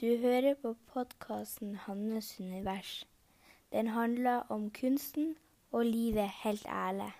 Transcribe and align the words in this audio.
Du 0.00 0.16
hører 0.16 0.54
på 0.54 0.76
podkasten 0.92 1.76
'Hannes 1.76 2.40
univers'. 2.40 3.04
Den 3.72 3.86
handler 3.86 4.36
om 4.36 4.70
kunsten 4.70 5.36
og 5.72 5.86
livet 5.86 6.30
helt 6.44 6.66
ærlig. 6.66 7.12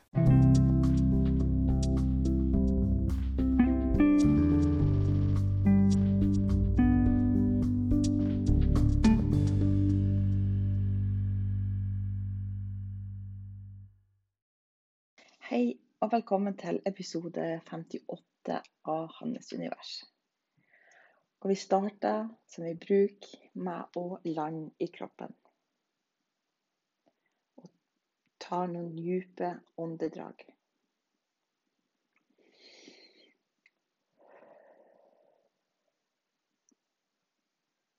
Hei 15.51 15.79
og 16.01 16.13
velkommen 16.13 16.57
til 16.57 16.81
episode 16.87 17.61
58 17.71 18.63
av 18.85 19.09
Hannes 19.19 19.53
univers. 19.53 20.10
Og 21.41 21.49
vi 21.49 21.55
starter 21.57 22.29
som 22.53 22.65
vi 22.67 22.75
bruker 22.77 23.51
med 23.65 23.97
å 23.97 24.19
lande 24.29 24.75
i 24.85 24.91
kroppen. 24.93 25.33
Og 27.57 27.71
tar 28.45 28.69
noen 28.69 28.93
dype 28.97 29.55
åndedrag. 29.81 30.45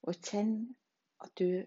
Og 0.01 0.17
kjenn 0.17 0.55
at 1.25 1.33
du 1.37 1.63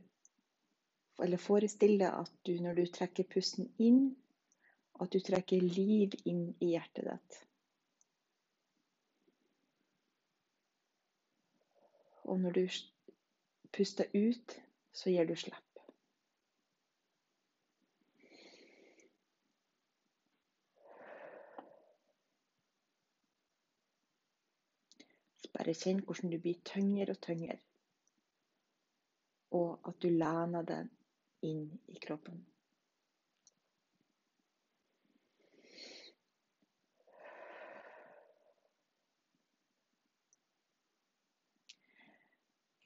Eller 1.23 1.38
forestill 1.38 1.93
deg 2.01 2.10
at 2.10 2.30
du 2.43 2.56
når 2.59 2.74
du 2.74 2.88
trekker 2.91 3.27
pusten 3.30 3.68
inn, 3.79 4.01
at 4.98 5.12
du 5.15 5.20
trekker 5.23 5.62
liv 5.62 6.16
inn 6.27 6.48
i 6.59 6.73
hjertet 6.73 7.06
ditt. 7.06 7.37
Og 12.24 12.41
når 12.41 12.51
du 12.51 12.69
puster 13.73 14.05
ut, 14.14 14.56
så 14.92 15.10
gir 15.10 15.28
du 15.28 15.37
slipp. 15.37 15.60
Bare 25.54 25.74
kjenn 25.79 26.01
hvordan 26.02 26.32
du 26.32 26.40
blir 26.43 26.59
tyngre 26.66 27.15
og 27.15 27.21
tyngre. 27.23 27.60
Og 29.54 29.87
at 29.87 30.01
du 30.02 30.09
lener 30.10 30.66
deg 30.66 30.90
inn 31.46 31.68
i 31.95 32.01
kroppen. 32.02 32.40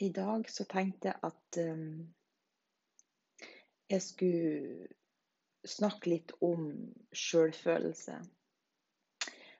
I 0.00 0.12
dag 0.14 0.46
så 0.50 0.64
tenkte 0.70 1.10
jeg 1.10 1.18
at 1.26 1.58
um, 1.58 2.14
jeg 3.90 4.02
skulle 4.04 4.88
snakke 5.66 6.12
litt 6.12 6.34
om 6.44 6.68
sjølfølelse. 7.16 8.18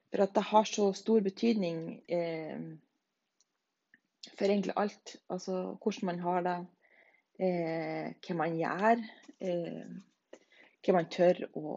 For 0.09 0.25
at 0.25 0.35
det 0.37 0.45
har 0.51 0.69
så 0.69 0.91
stor 0.97 1.25
betydning 1.25 1.81
eh, 2.09 2.61
for 4.37 4.47
egentlig 4.47 4.77
alt. 4.77 5.17
Altså 5.29 5.77
hvordan 5.83 6.07
man 6.13 6.23
har 6.25 6.47
det, 6.47 6.59
eh, 7.45 8.07
hva 8.25 8.39
man 8.39 8.57
gjør, 8.61 9.05
eh, 9.41 10.39
hva 10.87 10.97
man 10.97 11.11
tør 11.13 11.45
å, 11.53 11.77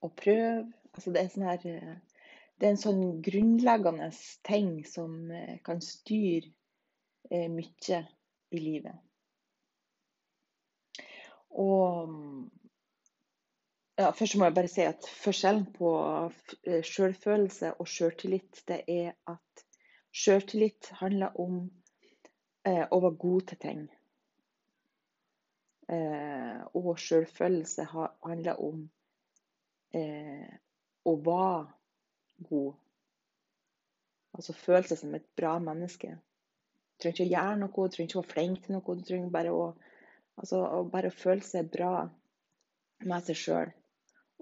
å 0.00 0.12
prøve. 0.22 0.70
Altså 0.92 1.12
det 1.12 1.22
er 1.22 1.30
sånn 1.32 1.48
her 1.48 1.62
Det 1.64 2.68
er 2.68 2.74
en 2.76 2.84
sånn 2.84 3.22
grunnleggende 3.24 4.10
ting 4.46 4.84
som 4.86 5.32
kan 5.64 5.80
styre 5.82 6.52
mye 7.32 8.00
i 8.52 8.60
livet. 8.60 8.98
Og 11.52 12.10
ja, 13.98 14.10
Først 14.10 14.36
må 14.36 14.48
jeg 14.48 14.54
bare 14.56 14.70
si 14.72 14.84
at 14.88 15.08
forskjellen 15.22 15.66
på 15.76 15.90
selvfølelse 16.64 17.74
og 17.80 17.88
selvtillit, 17.88 18.62
det 18.68 18.80
er 18.88 19.12
at 19.28 19.64
selvtillit 20.12 20.88
handler 21.00 21.36
om 21.40 21.58
eh, 22.66 22.86
å 22.88 23.00
være 23.04 23.20
god 23.20 23.46
til 23.50 23.60
ting. 23.66 23.82
Eh, 25.92 26.58
og 26.78 26.98
selvfølelse 26.98 27.84
handler 27.92 28.60
om 28.64 28.86
eh, 29.94 30.52
å 31.04 31.16
være 31.28 32.48
god. 32.48 32.74
Altså 34.32 34.56
føle 34.56 34.88
seg 34.88 35.02
som 35.02 35.16
et 35.18 35.28
bra 35.36 35.58
menneske. 35.60 36.14
Trenger 37.02 37.16
ikke 37.16 37.26
å 37.26 37.32
gjøre 37.32 37.58
noe, 37.58 37.70
du 37.88 37.94
trenger 37.94 38.10
ikke 38.10 38.18
å 38.20 38.22
være 38.22 38.32
flink 38.32 38.64
til 38.64 38.76
noe. 38.76 38.96
Du 38.98 39.06
trenger 39.06 39.30
bare 39.34 39.54
å, 39.54 39.62
altså, 40.38 40.60
å 40.62 41.14
føle 41.18 41.42
seg 41.46 41.70
bra 41.72 41.94
med 43.02 43.26
seg 43.26 43.38
sjøl. 43.38 43.72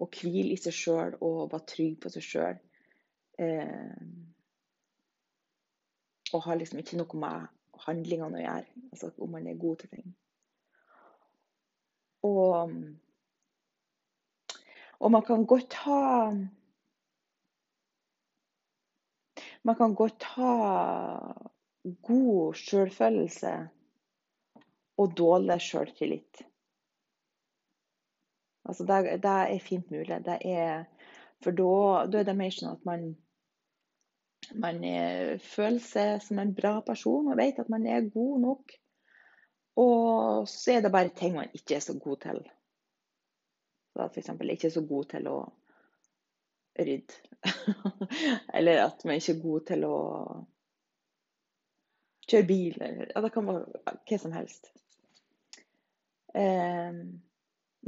Og 0.00 0.18
hvile 0.20 0.52
i 0.52 0.58
seg 0.60 0.76
sjøl 0.76 1.16
og 1.24 1.52
være 1.52 1.68
trygg 1.72 1.96
på 2.02 2.12
seg 2.12 2.26
sjøl. 2.26 2.60
Eh, 3.40 3.96
og 6.34 6.44
har 6.44 6.60
liksom 6.60 6.80
ikke 6.82 7.00
noe 7.00 7.20
med 7.20 7.48
handlingene 7.86 8.38
å 8.38 8.42
gjøre, 8.42 8.80
altså 8.92 9.10
om 9.24 9.32
man 9.34 9.46
er 9.48 9.60
god 9.60 9.80
til 9.80 9.92
ting. 9.94 10.10
Og, 12.28 12.74
og 15.00 15.12
man 15.14 15.24
kan 15.24 15.46
godt 15.48 15.78
ha 15.86 16.00
Man 19.64 19.76
kan 19.76 19.92
godt 19.92 20.24
ha 20.34 20.52
god 21.84 22.54
selvfølelse 22.60 23.52
og 25.00 25.16
dårlig 25.16 25.60
selvtillit. 25.64 26.42
Altså 28.68 28.84
det, 28.84 29.22
det, 29.22 29.30
er 29.30 29.58
fint 29.64 29.90
mulig. 29.90 30.20
Er, 30.44 30.84
for 31.42 31.56
da, 31.56 32.06
da, 32.12 32.20
er 32.20 32.28
det 32.28 32.36
mer 32.36 32.52
sånn 32.54 32.74
at 32.76 32.84
man, 32.86 33.06
man 34.54 34.84
er, 34.84 35.38
føler 35.42 35.80
seg 35.84 36.20
som 36.24 36.38
en 36.42 36.52
bra 36.54 36.76
person 36.86 37.32
og 37.32 37.40
vet 37.40 37.58
at 37.62 37.72
man 37.72 37.86
er 37.88 38.10
god 38.12 38.44
nok. 38.44 38.76
Og 39.80 40.48
så 40.50 40.76
er 40.76 40.84
det 40.84 40.92
bare 40.92 41.14
ting 41.16 41.38
man 41.38 41.50
ikke 41.56 41.78
er 41.78 41.84
så 41.84 41.96
god 41.96 42.20
til. 42.26 42.44
Så 43.90 44.06
F.eks. 44.06 44.30
ikke 44.36 44.68
er 44.68 44.76
så 44.76 44.84
god 44.86 45.10
til 45.14 45.26
å 45.30 45.38
rydde. 46.78 47.14
Eller 48.56 48.84
at 48.84 49.04
man 49.08 49.16
ikke 49.16 49.38
er 49.38 49.42
god 49.42 49.68
til 49.72 49.86
å 49.88 49.96
kjøre 52.30 52.46
bil. 52.48 52.78
Eller, 52.80 53.10
ja, 53.14 53.24
det 53.24 53.32
kan 53.34 53.48
være 53.48 53.96
hva 54.08 54.20
som 54.20 54.36
helst. 54.36 54.70
Eh, 56.34 57.02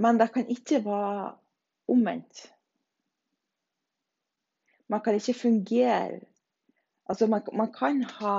men 0.03 0.21
det 0.21 0.29
kan 0.35 0.51
ikke 0.51 0.83
være 0.85 1.31
omvendt. 1.93 2.47
Man 4.93 5.01
kan 5.01 5.17
ikke 5.17 5.39
fungere 5.47 6.21
Altså, 7.11 7.27
man, 7.27 7.43
man 7.53 7.73
kan 7.73 8.05
ha, 8.05 8.37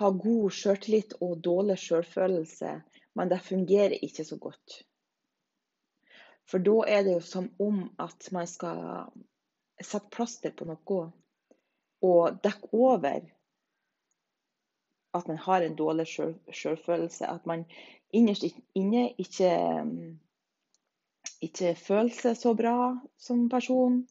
ha 0.00 0.08
god 0.10 0.50
selvtillit 0.50 1.12
og 1.20 1.42
dårlig 1.44 1.76
selvfølelse, 1.78 2.70
men 3.14 3.30
det 3.30 3.40
fungerer 3.44 3.98
ikke 4.02 4.24
så 4.24 4.38
godt. 4.40 4.78
For 6.48 6.58
da 6.58 6.78
er 6.88 7.04
det 7.04 7.12
jo 7.12 7.20
som 7.20 7.50
om 7.62 7.84
at 8.02 8.28
man 8.32 8.48
skal 8.50 9.12
sette 9.82 10.10
plaster 10.10 10.56
på 10.56 10.66
noe 10.68 11.04
og 12.02 12.40
dekke 12.42 12.72
over 12.74 13.28
at 15.14 15.28
man 15.28 15.38
har 15.38 15.62
en 15.62 15.76
dårlig 15.76 16.06
selvfølelse. 16.52 17.26
At 17.28 17.46
man 17.46 17.64
innerst 18.12 18.44
inne 18.74 19.10
ikke, 19.20 19.52
ikke 21.42 21.74
føler 21.76 22.14
seg 22.16 22.36
så 22.38 22.54
bra 22.58 22.76
som 23.20 23.48
person. 23.52 24.02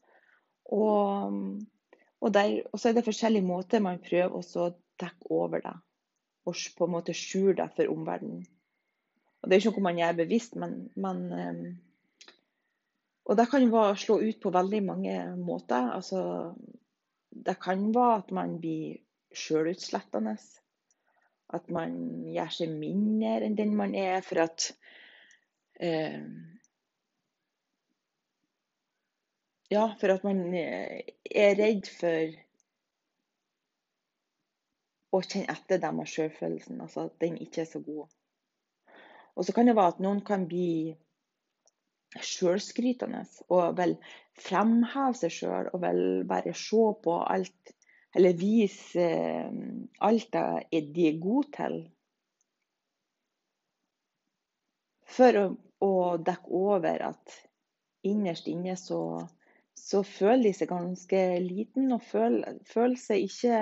Og, 0.72 1.38
og, 2.20 2.34
der, 2.34 2.60
og, 2.70 2.78
så 2.78 2.88
er 2.88 2.98
det 2.98 3.06
forskjellige 3.06 3.46
måter 3.46 3.82
man 3.84 4.02
prøver 4.02 4.38
å 4.38 4.68
dekke 5.02 5.30
over 5.30 5.64
det. 5.64 5.76
Og 6.46 6.58
på 6.78 6.86
en 6.86 6.94
måte 6.96 7.14
skjule 7.14 7.58
det 7.58 7.70
for 7.76 7.90
omverdenen. 7.92 8.46
Det 9.42 9.56
er 9.56 9.58
ikke 9.58 9.72
noe 9.74 9.88
man 9.88 9.98
gjør 9.98 10.20
bevisst, 10.20 10.54
men, 10.54 10.76
men 10.94 11.24
Og 13.26 13.36
det 13.38 13.48
kan 13.50 13.62
jo 13.62 13.82
slå 13.98 14.20
ut 14.22 14.38
på 14.42 14.50
veldig 14.54 14.82
mange 14.86 15.14
måter. 15.38 15.90
Altså, 15.94 16.54
det 17.30 17.58
kan 17.62 17.88
være 17.94 18.16
at 18.22 18.30
man 18.34 18.58
blir 18.60 18.98
sjølutslettende. 19.34 20.36
At 21.52 21.68
man 21.72 21.92
gjør 22.32 22.54
seg 22.56 22.72
mindre 22.72 23.42
enn 23.44 23.58
den 23.58 23.74
man 23.76 23.94
er, 23.98 24.20
for 24.24 24.44
at 24.46 24.70
eh, 25.80 26.22
Ja, 29.72 29.86
for 30.00 30.12
at 30.12 30.24
man 30.24 30.40
eh, 30.52 31.12
er 31.32 31.54
redd 31.56 31.86
for 31.88 32.34
å 35.12 35.20
kjenne 35.24 35.52
etter 35.52 35.80
det 35.80 35.92
med 35.96 36.08
sjølfølelsen, 36.08 36.80
altså 36.84 37.06
at 37.06 37.16
den 37.24 37.38
ikke 37.40 37.62
er 37.64 37.70
så 37.70 37.80
god. 37.84 38.10
Og 39.36 39.46
så 39.48 39.54
kan 39.56 39.68
det 39.68 39.76
være 39.78 39.94
at 39.94 40.02
noen 40.04 40.20
kan 40.28 40.44
bli 40.48 40.92
sjølskrytende 42.20 43.22
og 43.48 43.78
vil 43.78 43.94
fremheve 44.44 45.16
seg 45.16 45.32
sjøl 45.32 45.70
og 45.72 45.80
vil 45.84 46.02
bare 46.28 46.52
se 46.56 46.84
på 47.04 47.16
alt 47.24 47.72
Eller 48.14 48.36
vise 48.36 49.02
eh, 49.02 49.52
alt 50.04 50.32
det 50.34 50.82
de 50.94 51.06
er 51.08 51.20
gode 51.20 51.48
til. 51.56 51.78
For 55.12 55.38
å, 55.38 55.46
å 55.84 55.92
dekke 56.24 56.58
over 56.58 57.06
at 57.12 57.38
innerst 58.08 58.48
inne 58.50 58.76
så, 58.80 59.00
så 59.78 60.02
føler 60.04 60.48
de 60.48 60.52
seg 60.56 60.70
ganske 60.72 61.22
liten 61.44 61.92
og 61.94 62.04
føler, 62.04 62.60
føler 62.68 63.00
seg 63.00 63.26
ikke 63.28 63.58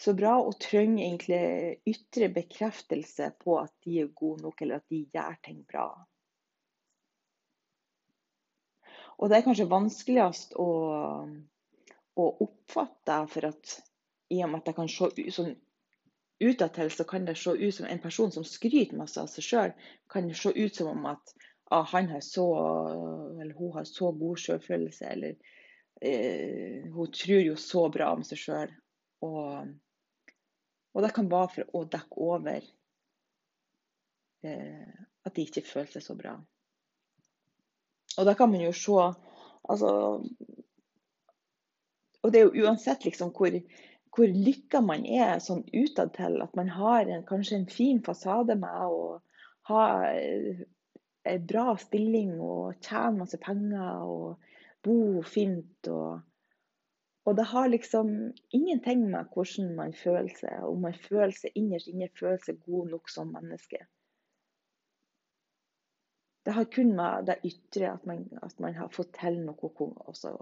så 0.00 0.14
bra 0.18 0.34
og 0.42 0.56
trenger 0.62 1.04
egentlig 1.04 1.94
ytre 1.94 2.30
bekreftelse 2.34 3.30
på 3.42 3.58
at 3.60 3.72
de 3.86 4.00
er 4.02 4.10
gode 4.16 4.42
nok, 4.42 4.62
eller 4.62 4.82
at 4.82 4.90
de 4.90 5.04
gjør 5.14 5.38
ting 5.46 5.62
bra. 5.70 5.86
Og 9.22 9.30
det 9.30 9.38
er 9.38 9.46
kanskje 9.46 9.70
vanskeligst 9.70 10.56
å, 10.58 10.68
å 12.16 12.28
oppfatte, 12.46 13.18
for 13.30 13.50
at 13.50 13.78
i 14.32 14.40
og 14.44 14.50
med 14.50 14.62
at 14.62 14.70
det 14.70 14.76
kan 14.76 14.90
se 14.90 15.10
ut 15.10 15.34
sånn 15.34 15.54
utadtil 16.44 16.90
så 16.90 17.04
kan 17.08 17.24
det 17.24 17.36
se 17.38 17.50
ut 17.50 17.74
som 17.74 17.86
en 17.86 18.02
person 18.02 18.32
som 18.32 18.44
skryter 18.44 18.98
masse 18.98 19.20
av 19.20 19.28
seg 19.30 19.46
sjøl, 19.46 19.74
kan 20.10 20.28
det 20.28 20.38
se 20.38 20.50
ut 20.54 20.76
som 20.76 20.90
om 20.90 21.06
at 21.12 21.34
ah, 21.70 21.84
han 21.92 22.08
har 22.10 22.20
så, 22.20 22.46
eller 23.40 23.54
hun 23.58 23.72
har 23.72 23.84
så 23.88 24.12
god 24.12 24.40
selvfølelse, 24.42 25.06
eller 25.06 25.36
eh, 26.00 26.90
hun 26.92 27.12
tror 27.12 27.42
jo 27.42 27.56
så 27.60 27.88
bra 27.92 28.12
om 28.14 28.24
seg 28.26 28.40
sjøl. 28.40 28.74
Og, 29.24 29.70
og, 30.92 31.02
det 31.02 31.12
kan 31.16 31.30
være 31.30 31.52
for 31.54 31.78
å 31.78 31.84
dekke 31.94 32.26
over 32.28 32.66
eh, 34.44 34.98
at 35.24 35.36
de 35.36 35.46
ikke 35.46 35.64
føler 35.64 35.94
seg 35.94 36.04
så 36.04 36.18
bra. 36.18 36.34
Og 38.18 38.28
da 38.28 38.34
kan 38.38 38.50
man 38.52 38.62
jo 38.62 38.74
se 38.76 38.98
altså, 39.00 39.90
Og 42.24 42.32
det 42.32 42.40
er 42.40 42.46
jo 42.48 42.64
uansett 42.64 43.04
liksom 43.04 43.34
hvor, 43.36 43.56
hvor 44.16 44.36
lykka 44.48 44.80
man 44.80 45.04
er 45.04 45.36
sånn 45.44 45.64
utadtil, 45.76 46.40
at 46.40 46.54
man 46.56 46.70
har 46.72 47.04
en, 47.04 47.24
kanskje 47.28 47.60
en 47.60 47.70
fin 47.70 48.00
fasade 48.04 48.56
med 48.56 48.84
å 48.88 49.18
ha 49.68 49.84
en 50.08 51.44
bra 51.48 51.74
stilling 51.80 52.36
og 52.40 52.80
tjene 52.84 53.20
masse 53.20 53.40
penger 53.40 54.08
og 54.08 54.54
bo 54.84 55.24
fint. 55.24 55.88
og 55.88 56.22
og 57.24 57.36
det 57.36 57.44
har 57.48 57.68
liksom 57.72 58.08
ingenting 58.52 59.06
med 59.10 59.30
hvordan 59.32 59.70
man 59.76 59.94
føler 59.96 60.32
seg, 60.36 60.64
om 60.68 60.82
man 60.84 60.96
føler 61.06 61.32
seg 61.32 61.56
innerst 61.56 61.88
inne 61.88 62.10
føler 62.18 62.42
seg 62.44 62.58
god 62.66 62.90
nok 62.92 63.08
som 63.08 63.30
menneske. 63.32 63.80
Det 66.44 66.52
har 66.52 66.68
kun 66.68 66.92
med 66.96 67.24
det 67.30 67.38
ytre 67.48 67.94
at 67.94 68.04
man, 68.04 68.26
at 68.44 68.60
man 68.60 68.76
har 68.76 68.92
fått 68.92 69.14
til 69.16 69.40
noe, 69.40 69.70
også 70.04 70.34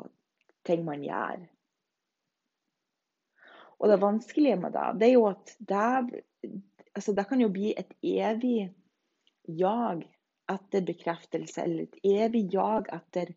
ting 0.66 0.82
man 0.84 1.06
gjør. 1.06 1.46
Og 3.82 3.90
det 3.90 3.98
vanskelige 4.02 4.58
med 4.62 4.76
det, 4.76 4.88
det 5.00 5.08
er 5.08 5.16
jo 5.16 5.26
at 5.26 5.54
det, 5.58 6.22
altså 6.94 7.14
det 7.18 7.26
kan 7.28 7.40
jo 7.42 7.50
bli 7.50 7.72
et 7.74 7.94
evig 8.02 8.70
jag 9.58 10.04
etter 10.52 10.84
bekreftelse, 10.86 11.64
eller 11.64 11.88
et 11.88 11.98
evig 12.06 12.44
jag 12.54 12.86
etter 12.94 13.32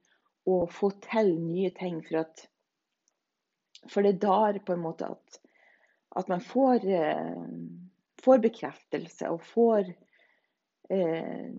å 0.45 0.59
få 0.69 0.91
til 1.07 1.33
nye 1.41 1.71
ting. 1.73 1.97
For, 2.05 2.21
at, 2.21 2.45
for 3.89 4.05
det 4.05 4.19
der 4.21 4.61
på 4.61 4.75
en 4.75 4.85
måte 4.85 5.09
at, 5.15 5.39
at 6.21 6.29
man 6.29 6.45
får, 6.45 6.85
eh, 6.85 7.41
får 8.21 8.45
bekreftelse 8.45 9.33
og 9.33 9.41
får 9.49 9.89
eh, 10.93 11.49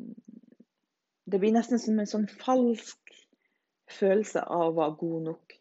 det 1.27 1.39
blir 1.43 1.55
nesten 1.57 1.83
som 1.83 1.99
en 1.99 2.07
sånn 2.07 2.29
falsk 2.31 3.17
følelse 3.91 4.45
av 4.47 4.69
å 4.69 4.77
være 4.77 4.99
god 5.01 5.25
nok. 5.33 5.57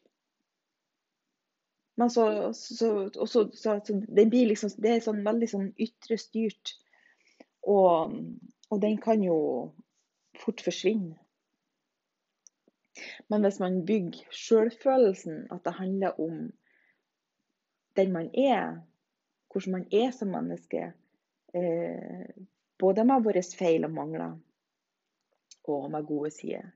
Men 1.95 2.09
så, 2.12 2.53
så, 2.53 3.09
så, 3.25 3.45
så 3.53 3.75
det 4.07 4.25
blir 4.27 4.50
liksom 4.50 4.74
Det 4.77 4.92
er 4.92 5.03
sånn 5.03 5.24
veldig 5.24 5.47
sånn 5.47 5.69
ytre 5.80 6.18
styrt. 6.19 6.75
Og, 7.65 8.18
og 8.69 8.81
den 8.83 9.00
kan 9.01 9.24
jo 9.24 9.38
fort 10.42 10.62
forsvinne. 10.62 11.15
Men 13.31 13.44
hvis 13.44 13.59
man 13.59 13.81
bygger 13.88 14.27
sjølfølelsen, 14.31 15.47
at 15.51 15.63
det 15.65 15.74
handler 15.80 16.19
om 16.21 16.51
den 17.95 18.12
man 18.12 18.30
er, 18.36 18.77
hvordan 19.51 19.71
man 19.71 19.88
er 19.91 20.12
som 20.15 20.31
menneske, 20.31 20.91
eh, 21.56 22.27
både 22.80 23.06
med 23.07 23.24
våre 23.24 23.44
feil 23.56 23.88
og 23.88 23.94
mangler, 23.95 24.38
og 25.68 25.91
med 25.91 26.07
gode 26.07 26.31
sider. 26.31 26.71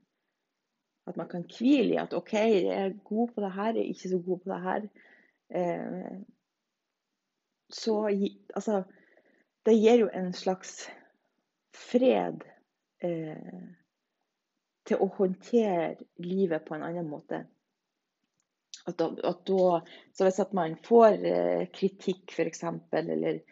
At 1.10 1.18
man 1.18 1.28
kan 1.30 1.46
hvile 1.50 1.96
i 1.96 2.00
at 2.00 2.14
OK, 2.14 2.34
jeg 2.38 2.70
er 2.76 2.96
god 3.04 3.34
på 3.34 3.42
det 3.42 3.52
her, 3.56 3.72
jeg 3.74 3.82
er 3.82 3.94
ikke 3.94 4.12
så 4.12 4.22
god 4.26 4.38
på 4.38 4.52
det 4.52 4.60
her. 4.66 4.88
Eh, 5.50 6.20
så 7.70 7.94
altså 8.54 8.82
Det 9.66 9.74
gir 9.76 9.98
jo 10.00 10.08
en 10.14 10.32
slags 10.32 10.88
fred 11.76 12.44
eh, 13.04 13.66
til 14.88 15.02
å 15.02 15.08
håndtere 15.18 15.96
livet 16.24 16.64
på 16.64 16.74
en 16.74 16.86
annen 16.86 17.08
måte. 17.10 17.44
At 18.88 18.96
da, 18.98 19.10
at 19.28 19.42
da, 19.46 19.80
så 20.16 20.26
hvis 20.26 20.40
at 20.40 20.54
man 20.56 20.78
får 20.86 21.26
eh, 21.28 21.64
kritikk, 21.74 22.32
f.eks., 22.32 22.64
eller 22.96 23.42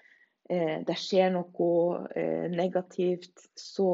eh, 0.49 0.78
det 0.87 0.96
skjer 0.96 1.34
noe 1.34 1.69
eh, 2.16 2.49
negativt, 2.50 3.50
så 3.54 3.90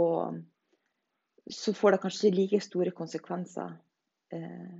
så 1.51 1.75
får 1.75 1.93
det 1.93 2.03
kanskje 2.05 2.31
like 2.31 2.61
store 2.61 2.91
konsekvenser. 2.91 3.77
Eh, 4.33 4.79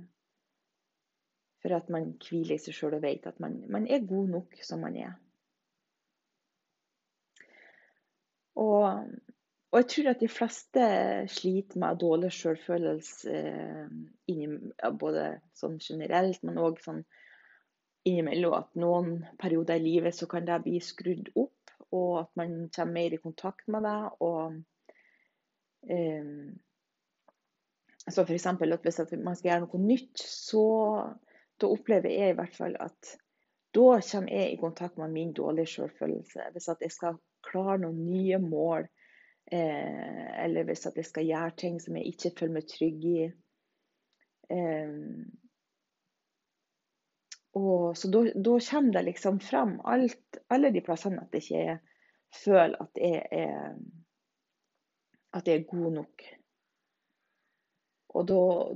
for 1.61 1.73
at 1.73 1.89
man 1.89 2.11
hviler 2.21 2.57
i 2.57 2.61
seg 2.61 2.75
sjøl 2.77 2.97
og 2.97 3.05
vet 3.05 3.25
at 3.29 3.39
man, 3.41 3.57
man, 3.73 3.87
er 3.89 4.05
god 4.05 4.27
nok 4.33 4.57
som 4.65 4.83
man 4.85 4.97
er. 5.01 5.15
Og, 8.55 8.85
og, 9.71 9.77
jeg 9.79 9.87
tror 9.91 10.09
at 10.11 10.21
de 10.21 10.29
fleste 10.31 10.83
sliter 11.33 11.81
med 11.81 11.99
dårlig 11.99 12.31
sjølfølelse, 12.37 13.39
eh, 14.29 14.91
både 15.01 15.25
sånn 15.57 15.79
generelt, 15.81 16.45
men 16.45 16.61
òg 16.61 16.79
sånn 16.85 17.01
innimellom 18.05 18.53
at 18.59 18.77
noen 18.77 19.17
perioder 19.41 19.81
i 19.81 19.85
livet 19.87 20.15
så 20.15 20.29
kan 20.29 20.45
det 20.45 20.61
bli 20.67 20.77
skrudd 20.83 21.33
opp, 21.33 21.73
og 21.89 22.21
at 22.21 22.31
man 22.37 22.55
kommer 22.69 22.99
mer 22.99 23.17
i 23.17 23.21
kontakt 23.21 23.67
med 23.71 23.85
det. 23.89 23.99
og 24.21 24.61
så 28.05 28.23
f.eks. 28.23 28.45
at 28.45 28.81
hvis 28.83 28.99
man 29.17 29.35
skal 29.37 29.49
gjøre 29.51 29.61
noe 29.65 29.81
nytt, 29.81 30.21
så 30.21 30.65
da 31.61 31.69
opplever 31.71 32.11
jeg 32.11 32.33
i 32.33 32.37
hvert 32.37 32.57
fall 32.57 32.75
at 32.81 33.15
da 33.75 33.87
kommer 33.99 34.31
jeg 34.31 34.51
i 34.53 34.59
kontakt 34.59 34.99
med 34.99 35.11
min 35.11 35.33
dårlige 35.35 35.73
selvfølelse. 35.73 36.51
Hvis 36.53 36.69
at 36.71 36.83
jeg 36.83 36.93
skal 36.95 37.17
klare 37.43 37.81
noen 37.83 38.05
nye 38.07 38.37
mål, 38.39 38.85
eh, 39.51 40.27
eller 40.45 40.67
hvis 40.67 40.85
at 40.87 40.95
jeg 40.99 41.09
skal 41.09 41.27
gjøre 41.27 41.57
ting 41.59 41.81
som 41.83 41.97
jeg 41.99 42.13
ikke 42.13 42.31
føler 42.39 42.55
meg 42.55 42.69
trygg 42.71 43.09
i. 43.09 43.25
Eh, 44.55 44.93
og, 47.55 47.97
så 47.97 48.11
da, 48.11 48.23
da, 48.35 48.55
kommer 48.69 48.97
det 48.97 49.05
liksom 49.09 49.41
fram 49.43 49.77
alt, 49.87 50.39
alle 50.51 50.71
de 50.75 50.83
plassene 50.83 51.23
at 51.23 51.35
jeg 51.35 51.43
ikke 51.47 51.77
føler 52.43 52.81
at 52.83 52.99
jeg 52.99 53.21
er 53.31 53.77
at 55.35 55.47
jeg 55.47 55.61
er 55.61 55.69
god 55.69 55.91
nok. 55.99 56.25
Og 58.15 58.27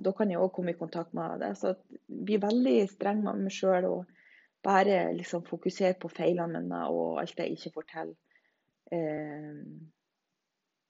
da, 0.03 0.11
kan 0.15 0.31
jeg 0.31 0.41
òg 0.41 0.51
komme 0.55 0.73
i 0.73 0.79
kontakt 0.79 1.13
med 1.15 1.39
det. 1.39 1.53
Så 1.57 1.71
jeg 1.71 2.23
blir 2.27 2.41
veldig 2.43 2.79
streng 2.91 3.21
med 3.23 3.45
meg 3.45 3.55
sjøl 3.55 3.87
og 3.87 4.17
bare 4.65 5.13
liksom 5.15 5.45
fokusere 5.47 5.95
på 6.01 6.11
feilene 6.11 6.59
mine 6.59 6.81
og 6.91 7.21
alt 7.21 7.39
jeg 7.39 7.55
ikke 7.55 7.71
får 7.77 7.87
til. 7.93 8.11
Eh, 8.91 9.61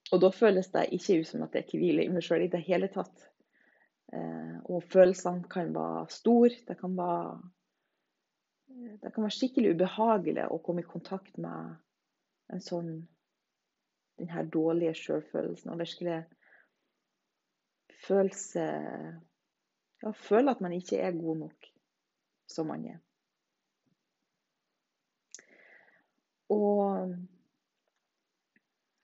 og 0.10 0.24
da 0.24 0.32
føles 0.34 0.72
det 0.74 0.88
ikke 0.98 1.20
ut 1.22 1.30
som 1.30 1.46
at 1.46 1.60
jeg 1.60 1.70
hviler 1.76 2.08
i 2.08 2.14
meg 2.14 2.26
sjøl 2.26 2.48
i 2.48 2.50
det 2.50 2.64
hele 2.66 2.90
tatt. 2.90 3.28
Eh, 4.10 4.58
og 4.66 4.82
følelsene 4.90 5.46
kan 5.52 5.70
være 5.76 6.08
store. 6.10 6.58
Det 6.66 6.80
kan 6.80 6.98
være, 6.98 7.38
det 9.04 9.14
kan 9.14 9.28
være 9.28 9.38
skikkelig 9.38 9.76
ubehagelig 9.78 10.50
å 10.50 10.58
komme 10.66 10.82
i 10.82 10.90
kontakt 10.90 11.38
med 11.38 11.78
en 12.50 12.66
sånn 12.66 12.94
den 14.20 14.30
her 14.30 14.46
dårlige 14.46 14.94
sjølfølelsen. 14.94 15.72
Og 15.74 15.80
virkelig 15.80 16.20
føle 18.06 18.36
seg 18.36 19.20
Ja, 20.00 20.14
føle 20.16 20.52
at 20.52 20.62
man 20.64 20.72
ikke 20.72 20.98
er 21.04 21.12
god 21.12 21.38
nok 21.38 21.66
som 22.48 22.70
man 22.72 22.86
er. 22.88 23.00
Og 26.50 27.16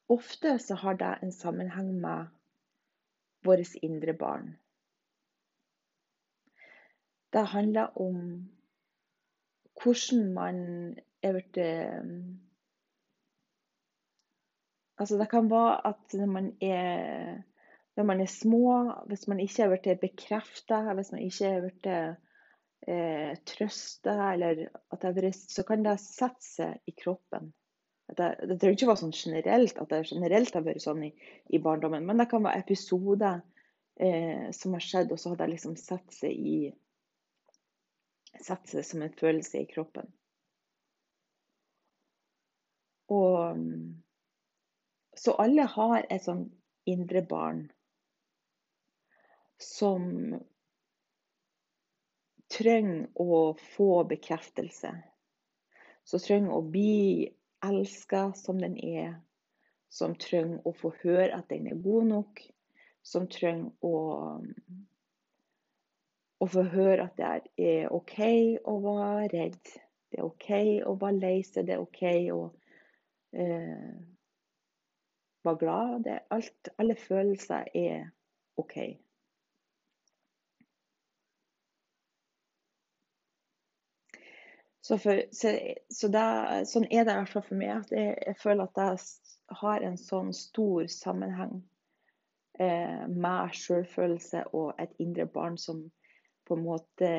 ofte 0.10 0.56
så 0.60 0.78
har 0.80 0.96
det 1.02 1.12
en 1.24 1.32
sammenheng 1.36 1.92
med 2.02 2.32
vårt 3.46 3.76
indre 3.84 4.14
barn. 4.14 4.56
Det 7.34 7.48
handler 7.48 7.92
om 8.02 8.50
hvordan 9.84 10.34
man 10.34 10.58
er 11.22 11.36
blitt 11.36 11.58
Altså, 14.96 15.18
det 15.20 15.28
kan 15.32 15.50
være 15.52 15.80
at 15.90 16.14
når 16.16 16.30
man 16.32 16.52
er, 16.64 17.42
når 17.98 18.08
man 18.08 18.22
er 18.22 18.32
små, 18.32 18.94
hvis 19.10 19.28
man 19.28 19.42
ikke 19.44 19.64
har 19.64 19.74
blitt 19.74 20.00
bekrefta, 20.02 20.82
hvis 20.94 21.12
man 21.12 21.25
ikke 21.25 21.52
har 21.52 21.66
blitt 21.66 21.90
eh, 21.92 23.34
trøsta, 23.52 24.16
har 24.22 25.16
vært 25.18 25.36
Så 25.36 25.66
kan 25.68 25.84
det 25.84 25.98
sette 26.04 26.48
seg 26.48 26.80
i 26.88 26.96
kroppen. 26.96 27.52
Det, 28.06 28.30
det 28.46 28.60
trenger 28.62 28.78
ikke 28.78 28.88
være 28.92 29.02
sånn 29.02 29.18
generelt, 29.18 29.80
at 29.82 29.92
det 29.92 30.02
generelt 30.12 30.54
har 30.54 30.64
vært 30.64 30.84
sånn 30.84 31.04
i, 31.08 31.12
i 31.50 31.60
barndommen, 31.60 32.06
men 32.06 32.22
det 32.22 32.30
kan 32.30 32.44
være 32.46 32.62
episoder 32.62 33.42
eh, 34.00 34.52
som 34.54 34.78
har 34.78 34.86
skjedd, 34.86 35.12
og 35.12 35.20
så 35.20 35.34
har 35.34 35.42
det 35.42 35.52
liksom 35.56 35.78
satt 35.80 36.12
seg 36.14 36.32
i 36.32 36.58
Satt 38.44 38.68
seg 38.68 38.84
som 38.84 39.00
en 39.00 39.14
følelse 39.16 39.62
i 39.62 39.68
kroppen. 39.70 40.10
Og 43.16 43.56
Så 45.16 45.34
alle 45.40 45.64
har 45.76 46.06
et 46.10 46.24
sånn 46.26 46.50
indre 46.86 47.22
barn 47.26 47.66
som 49.62 50.36
trenger 52.52 53.08
å 53.16 53.56
få 53.76 54.04
bekreftelse. 54.10 54.92
Som 56.06 56.22
trenger 56.22 56.54
å 56.54 56.62
bli 56.62 57.30
elska 57.66 58.28
som 58.38 58.60
den 58.62 58.76
er, 58.78 59.16
som 59.90 60.16
trenger 60.20 60.62
å 60.68 60.74
få 60.76 60.92
høre 61.02 61.32
at 61.38 61.50
den 61.50 61.72
er 61.72 61.80
god 61.82 62.12
nok, 62.12 62.44
som 63.06 63.28
trenger 63.32 63.72
å, 63.86 63.96
å 66.42 66.50
få 66.52 66.66
høre 66.76 67.08
at 67.08 67.18
det 67.18 67.72
er 67.72 67.94
OK 67.94 68.20
å 68.68 68.78
være 68.84 69.30
redd. 69.34 69.62
Det 70.12 70.20
er 70.20 70.28
OK 70.28 70.52
å 70.86 70.96
være 71.02 71.22
lei 71.22 71.40
seg, 71.48 71.68
det 71.68 71.78
er 71.78 71.84
OK 71.84 72.04
å 72.36 72.42
eh, 73.36 73.96
være 75.46 75.62
glad. 75.62 75.98
Det 76.06 76.20
alt, 76.32 76.70
alle 76.78 76.96
følelser 76.96 77.68
er 77.75 78.08
OK. 78.58 78.78
Så, 84.86 84.98
for, 84.98 85.22
så, 85.34 85.52
så 85.90 86.08
da, 86.14 86.25
sånn 86.70 86.86
er 86.94 87.08
det 87.08 87.16
i 87.16 87.22
hvert 87.22 87.32
fall 87.34 87.46
for 87.48 87.58
meg. 87.58 87.72
at 87.80 87.94
Jeg, 87.96 88.18
jeg 88.22 88.38
føler 88.38 88.68
at 88.68 88.82
jeg 88.84 89.56
har 89.62 89.86
en 89.86 89.98
sånn 89.98 90.30
stor 90.38 90.86
sammenheng 90.94 91.56
eh, 92.62 93.08
med 93.10 93.56
selvfølelse 93.58 94.44
og 94.54 94.75
et 94.82 94.94
indre 95.02 95.25
barn 95.25 95.58
som 95.58 95.88
på 96.46 96.54
en 96.54 96.66
måte 96.68 97.10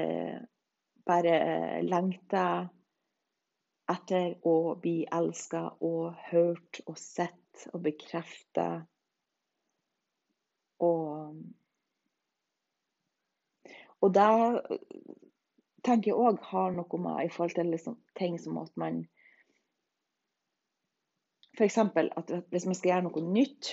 bare 1.07 1.35
lengter 1.83 2.69
etter 3.91 4.37
å 4.47 4.77
bli 4.83 5.01
elska 5.15 5.65
og 5.87 6.15
hørt 6.31 6.81
og 6.87 6.99
sett 6.99 7.46
og 7.73 7.83
bekrefta. 7.85 8.67
Og, 10.85 11.37
og 14.01 14.15
det 14.15 14.31
tenker 15.87 16.11
jeg 16.11 16.19
òg 16.19 16.41
har 16.51 16.75
noe 16.77 17.01
med 17.01 17.27
i 17.27 17.33
forhold 17.33 17.57
til 17.57 17.71
liksom, 17.73 17.99
ting 18.19 18.37
som 18.43 18.59
at 18.63 18.73
man 18.77 19.05
F.eks. 21.57 21.79
at 21.79 22.33
hvis 22.53 22.67
man 22.69 22.77
skal 22.77 22.91
gjøre 22.91 23.05
noe 23.07 23.23
nytt, 23.33 23.71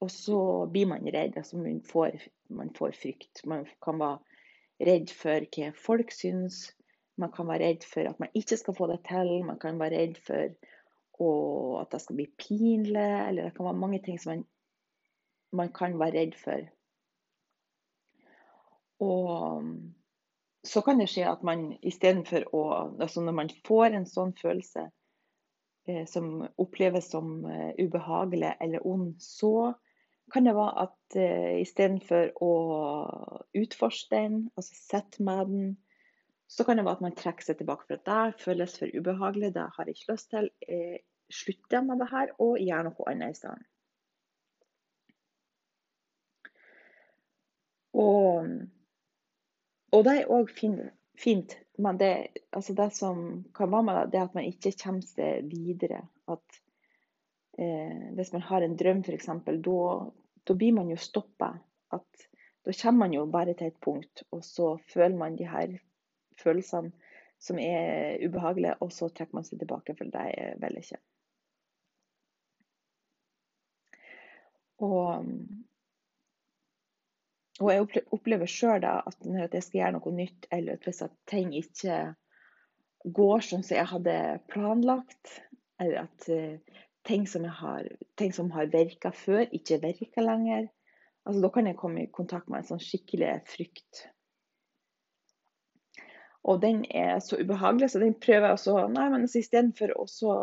og 0.00 0.08
så 0.08 0.40
blir 0.72 0.88
man 0.88 1.04
redd. 1.04 1.36
altså 1.36 1.58
Man 1.60 1.82
får, 1.84 2.16
man 2.48 2.70
får 2.76 2.94
frykt. 2.96 3.42
Man 3.44 3.66
kan 3.84 4.00
være 4.00 4.18
redd 4.88 5.12
for 5.12 5.44
hva 5.52 5.72
folk 5.76 6.14
syns. 6.16 6.70
Man 7.20 7.32
kan 7.34 7.50
være 7.50 7.66
redd 7.66 7.84
for 7.84 8.08
at 8.08 8.20
man 8.22 8.32
ikke 8.34 8.56
skal 8.56 8.76
få 8.78 8.88
det 8.88 9.02
til. 9.08 9.34
Man 9.44 9.60
kan 9.60 9.76
være 9.80 9.98
redd 10.00 10.16
for 10.24 10.54
at 11.80 11.92
det 11.92 12.00
skal 12.02 12.18
bli 12.18 12.26
pinlig. 12.40 13.08
Eller 13.28 13.48
det 13.48 13.54
kan 13.56 13.68
være 13.68 13.80
mange 13.82 14.02
ting 14.04 14.20
som 14.20 14.34
man, 14.34 14.44
man 15.62 15.72
kan 15.76 15.98
være 16.00 16.16
redd 16.18 16.36
for. 16.40 16.68
Og 19.00 19.66
så 20.66 20.82
kan 20.84 21.00
det 21.00 21.08
skje 21.08 21.28
at 21.28 21.44
man 21.46 21.70
istedenfor 21.80 22.50
å 22.52 22.64
Altså 23.00 23.22
når 23.24 23.36
man 23.36 23.52
får 23.66 23.96
en 23.96 24.08
sånn 24.08 24.34
følelse 24.36 24.90
eh, 25.88 26.04
som 26.08 26.42
oppleves 26.60 27.08
som 27.12 27.46
eh, 27.48 27.72
ubehagelig 27.80 28.52
eller 28.60 28.84
ond, 28.86 29.14
så 29.24 29.72
kan 30.30 30.46
det 30.46 30.54
være 30.54 30.84
at 30.84 31.16
eh, 31.18 31.60
istedenfor 31.64 32.34
å 32.44 32.52
utforske 33.56 34.12
den, 34.14 34.42
altså 34.56 34.76
sitte 34.76 35.24
med 35.26 35.48
den, 35.50 35.70
så 36.50 36.66
kan 36.66 36.78
det 36.78 36.84
være 36.86 36.98
at 36.98 37.04
man 37.06 37.16
trekker 37.18 37.46
seg 37.46 37.60
tilbake 37.60 37.86
for 37.86 37.96
at 37.96 38.06
det 38.08 38.42
føles 38.42 38.76
for 38.78 38.90
ubehagelig, 38.94 39.52
det 39.54 39.66
har 39.76 39.88
jeg 39.88 39.96
ikke 39.96 40.12
lyst 40.12 40.30
til. 40.34 40.50
Eh, 40.66 40.98
slutte 41.32 41.82
med 41.86 42.02
det 42.02 42.10
her 42.10 42.34
og 42.38 42.58
gjøre 42.60 42.88
noe 42.88 43.08
annet 43.12 43.34
i 43.34 43.38
stedet. 43.38 43.66
Og 48.00 48.46
og 49.90 50.04
det 50.06 50.12
er 50.20 50.30
òg 50.30 50.50
fint, 50.54 51.56
men 51.82 51.98
det, 51.98 52.10
altså 52.54 52.74
det, 52.78 52.92
som 52.94 53.42
kan 53.56 53.72
være 53.72 53.86
med 53.88 53.96
det, 53.96 54.04
det 54.12 54.20
er 54.20 54.28
at 54.28 54.36
man 54.38 54.46
ikke 54.46 54.72
kommer 54.78 55.02
seg 55.02 55.48
videre. 55.50 56.04
At 56.30 56.60
eh, 57.58 58.12
hvis 58.14 58.30
man 58.36 58.44
har 58.46 58.62
en 58.62 58.76
drøm, 58.78 59.02
f.eks., 59.02 59.30
da 60.46 60.56
blir 60.56 60.76
man 60.76 60.92
jo 60.92 60.98
stoppa. 61.00 61.56
Da 61.90 62.74
kommer 62.76 62.98
man 63.02 63.16
jo 63.16 63.26
bare 63.26 63.56
til 63.58 63.72
et 63.72 63.80
punkt, 63.82 64.22
og 64.30 64.44
så 64.46 64.76
føler 64.92 65.16
man 65.18 65.38
de 65.38 65.48
her 65.50 65.74
følelsene 66.38 66.92
som 67.40 67.58
er 67.62 68.20
ubehagelige, 68.26 68.76
og 68.84 68.92
så 68.92 69.08
trekker 69.08 69.38
man 69.38 69.46
seg 69.46 69.62
tilbake, 69.62 69.96
for 69.96 70.12
det 70.12 70.26
vil 70.60 70.78
jeg 70.78 70.86
ikke. 70.86 71.02
Og 74.80 75.26
og 77.60 77.68
jeg 77.68 78.04
opplever 78.14 78.48
sjøl 78.48 78.84
at 78.88 79.26
når 79.26 79.50
jeg 79.52 79.64
skal 79.66 79.78
gjøre 79.82 79.96
noe 79.98 80.12
nytt, 80.16 80.46
eller 80.54 80.78
hvis 80.80 81.02
at 81.04 81.12
ting 81.28 81.50
ikke 81.56 81.98
går 83.04 83.44
sånn 83.44 83.64
som 83.66 83.76
jeg 83.76 83.90
hadde 83.90 84.14
planlagt, 84.48 85.34
eller 85.80 86.06
at 86.06 86.28
uh, 86.32 86.78
ting 87.08 87.26
som 87.28 87.44
har, 87.44 87.88
ting 88.20 88.32
som 88.36 88.48
har 88.54 88.70
virka 88.72 89.12
før, 89.16 89.44
ikke 89.56 89.80
virker 89.84 90.24
lenger, 90.24 90.70
altså 91.28 91.44
da 91.44 91.52
kan 91.52 91.68
jeg 91.68 91.78
komme 91.80 92.06
i 92.06 92.12
kontakt 92.12 92.48
med 92.48 92.62
en 92.62 92.70
sånn 92.72 92.82
skikkelig 92.84 93.34
frykt. 93.48 94.06
Og 96.48 96.62
den 96.62 96.84
er 96.90 97.18
så 97.20 97.36
ubehagelig, 97.40 97.90
så 97.92 98.00
den 98.00 98.14
prøver 98.16 98.48
jeg 98.48 98.56
også 98.56 98.76
Nei, 98.88 99.08
men 99.12 99.26
altså, 99.26 99.42
istedenfor 99.42 99.94
å 99.96 100.08
så 100.10 100.34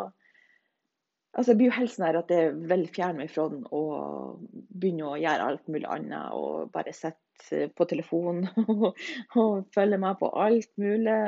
Altså, 1.37 1.51
jeg 1.51 1.57
blir 1.59 1.67
jo 1.67 1.75
helt 1.75 1.91
sånn 1.93 2.15
at 2.17 2.31
jeg 2.33 2.53
vil 2.65 2.87
fjerne 2.89 3.21
meg 3.21 3.29
fra 3.29 3.43
den 3.51 3.59
og 3.75 4.39
begynne 4.73 5.05
å 5.05 5.19
gjøre 5.21 5.49
alt 5.51 5.67
mulig 5.69 5.85
annet. 5.85 6.31
Og 6.33 6.71
bare 6.73 6.95
sitte 6.97 7.67
på 7.77 7.85
telefonen 7.85 8.47
og 9.43 9.67
følge 9.75 9.99
med 10.01 10.17
på 10.17 10.31
alt 10.33 10.71
mulig 10.81 11.19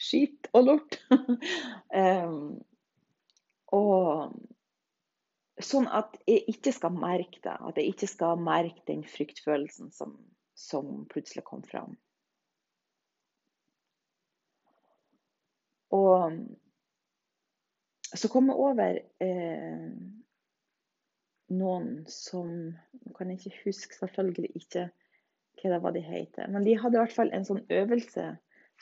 skit 0.00 0.48
og 0.56 0.70
lort. 0.70 0.96
um, 1.12 2.56
og 3.76 4.32
sånn 5.60 5.90
at 6.00 6.16
jeg 6.24 6.46
ikke 6.54 6.72
skal 6.78 6.96
merke 6.96 7.42
det. 7.44 7.58
At 7.60 7.76
jeg 7.76 7.92
ikke 7.92 8.08
skal 8.08 8.40
merke 8.40 8.88
den 8.88 9.04
fryktfølelsen 9.04 9.92
som, 9.92 10.16
som 10.56 11.04
plutselig 11.12 11.44
kom 11.44 11.60
fram. 11.66 11.96
Og 15.94 16.32
så 18.16 18.28
kom 18.32 18.50
jeg 18.50 18.56
over 18.56 19.00
eh, 19.22 19.88
noen 21.54 21.90
som 22.10 22.48
Nå 22.50 23.14
kan 23.16 23.30
jeg 23.30 23.40
ikke 23.40 23.66
huske 23.68 23.98
selvfølgelig 23.98 24.52
ikke 24.58 24.88
hva 25.56 25.70
det 25.72 25.82
var 25.82 25.94
de 25.96 26.02
heter. 26.04 26.50
Men 26.52 26.66
de 26.66 26.76
hadde 26.78 26.98
i 26.98 27.00
hvert 27.00 27.14
fall 27.16 27.30
en 27.34 27.46
sånn 27.46 27.62
øvelse 27.72 28.26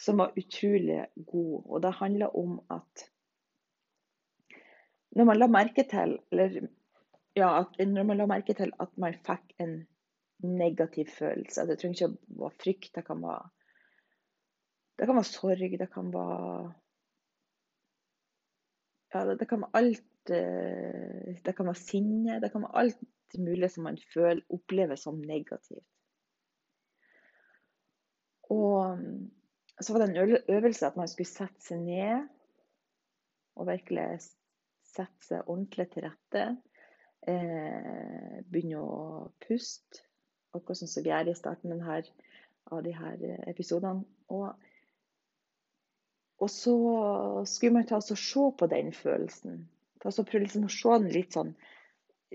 som 0.00 0.18
var 0.20 0.34
utrolig 0.36 1.04
god. 1.30 1.58
Og 1.64 1.82
det 1.84 1.92
handla 2.00 2.28
om 2.34 2.58
at 2.74 3.04
når 5.14 5.28
man 5.28 5.38
la 5.38 5.48
merke 5.48 5.84
til 5.86 6.16
eller 6.32 6.66
ja, 7.38 7.64
når 7.78 8.06
man 8.08 8.18
la 8.18 8.26
merke 8.30 8.56
til 8.58 8.72
at 8.82 8.90
man 9.00 9.16
fikk 9.26 9.54
en 9.62 9.84
negativ 10.44 11.08
følelse 11.14 11.64
Det 11.68 11.78
trenger 11.80 11.94
ikke 11.94 12.08
å 12.10 12.40
være 12.42 12.58
frykt. 12.62 12.90
Det 12.98 13.04
kan 13.06 13.22
være, 13.22 13.44
det 14.98 15.08
kan 15.08 15.18
være 15.18 15.30
sorg. 15.30 15.78
Det 15.78 15.90
kan 15.94 16.10
være 16.14 16.72
ja, 19.14 19.24
det, 19.24 19.38
det, 19.40 19.48
kan 19.48 19.62
være 19.62 19.80
alt 19.80 20.32
eh, 20.34 21.34
Det 21.44 21.54
kan 21.56 21.68
være 21.70 21.80
sinne. 21.80 22.40
Det 22.42 22.50
kan 22.52 22.64
være 22.66 22.78
alt 22.82 23.38
mulig 23.38 23.70
som 23.70 23.86
man 23.88 23.98
føler, 24.14 24.42
opplever 24.50 24.98
som 24.98 25.18
negativt. 25.18 25.86
Og 28.52 28.98
så 29.80 29.92
var 29.92 30.04
det 30.04 30.08
en 30.10 30.38
øvelse 30.48 30.86
at 30.86 30.96
man 30.96 31.08
skulle 31.08 31.30
sette 31.30 31.64
seg 31.64 31.80
ned 31.82 32.28
og 33.58 33.66
virkelig 33.70 34.20
sette 34.94 35.26
seg 35.26 35.48
ordentlig 35.48 35.88
til 35.92 36.06
rette. 36.06 36.44
Eh, 37.24 38.42
begynne 38.50 38.82
å 38.82 39.30
puste, 39.46 40.04
akkurat 40.54 40.82
som 40.82 41.02
vi 41.02 41.10
gjør 41.10 41.30
i 41.32 41.38
starten 41.38 41.80
av 41.80 42.82
de 42.84 42.92
her 42.94 43.24
episodene. 43.50 44.04
Og 44.28 44.52
og 46.42 46.50
så 46.50 46.74
skulle 47.46 47.78
man 47.78 47.86
ta 47.86 48.00
og 48.00 48.18
se 48.18 48.44
på 48.58 48.66
den 48.70 48.92
følelsen. 48.92 49.64
Ta 50.02 50.10
og 50.10 50.28
prøve 50.28 50.44
liksom 50.44 50.66
å 50.66 50.72
se 50.72 50.98
den 50.98 51.14
litt 51.14 51.38
sånn 51.38 51.54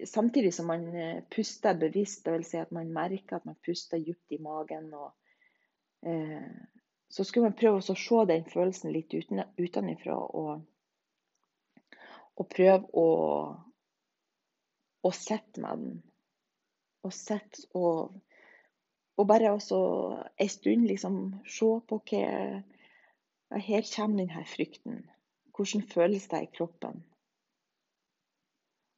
Samtidig 0.07 0.53
som 0.55 0.69
man 0.69 0.85
eh, 0.95 1.23
puster 1.27 1.75
bevisst, 1.75 2.27
vil 2.31 2.45
si 2.47 2.55
at 2.55 2.69
man 2.71 2.87
merker 2.95 3.35
at 3.35 3.43
man 3.43 3.57
puster 3.65 3.99
dypt 3.99 4.31
i 4.31 4.37
magen. 4.39 4.93
og 4.95 5.11
eh, 6.07 6.45
så 7.09 7.25
skulle 7.25 7.49
man 7.49 7.57
prøve 7.59 7.81
å 7.81 7.95
se 7.97 8.21
den 8.29 8.45
følelsen 8.47 8.93
litt 8.95 9.11
uten, 9.11 9.41
utenfra. 9.59 10.15
Og, 10.15 10.61
og 12.39 12.49
prøve 12.53 12.87
å, 12.95 13.07
å 15.03 15.11
sitte 15.11 15.65
med 15.65 15.83
den. 15.83 15.99
Og 17.03 17.15
sitte 17.15 17.67
og, 17.75 18.15
og 19.19 19.27
bare 19.27 19.51
også 19.57 19.79
en 20.39 20.51
stund 20.55 20.87
liksom 20.87 21.19
se 21.43 21.73
på 21.91 21.99
hva 21.99 22.23
ja, 23.49 23.57
Her 23.57 23.85
kommer 23.95 24.23
denne 24.23 24.45
frykten. 24.45 25.03
Hvordan 25.55 25.87
føles 25.91 26.27
det 26.31 26.43
i 26.43 26.51
kroppen? 26.57 27.03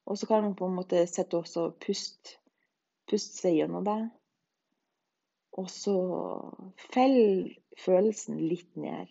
Og 0.06 0.18
så 0.18 0.26
kan 0.26 0.42
man 0.42 0.54
på 0.58 0.66
en 0.66 0.76
måte 0.76 1.06
sitte 1.06 1.38
og 1.38 1.78
puste, 1.80 2.36
puste 3.10 3.38
seg 3.38 3.60
gjennom 3.60 3.86
det. 3.86 4.00
Og 5.58 5.68
så 5.70 5.94
faller 6.92 7.52
følelsen 7.80 8.40
litt 8.40 8.70
ned. 8.76 9.10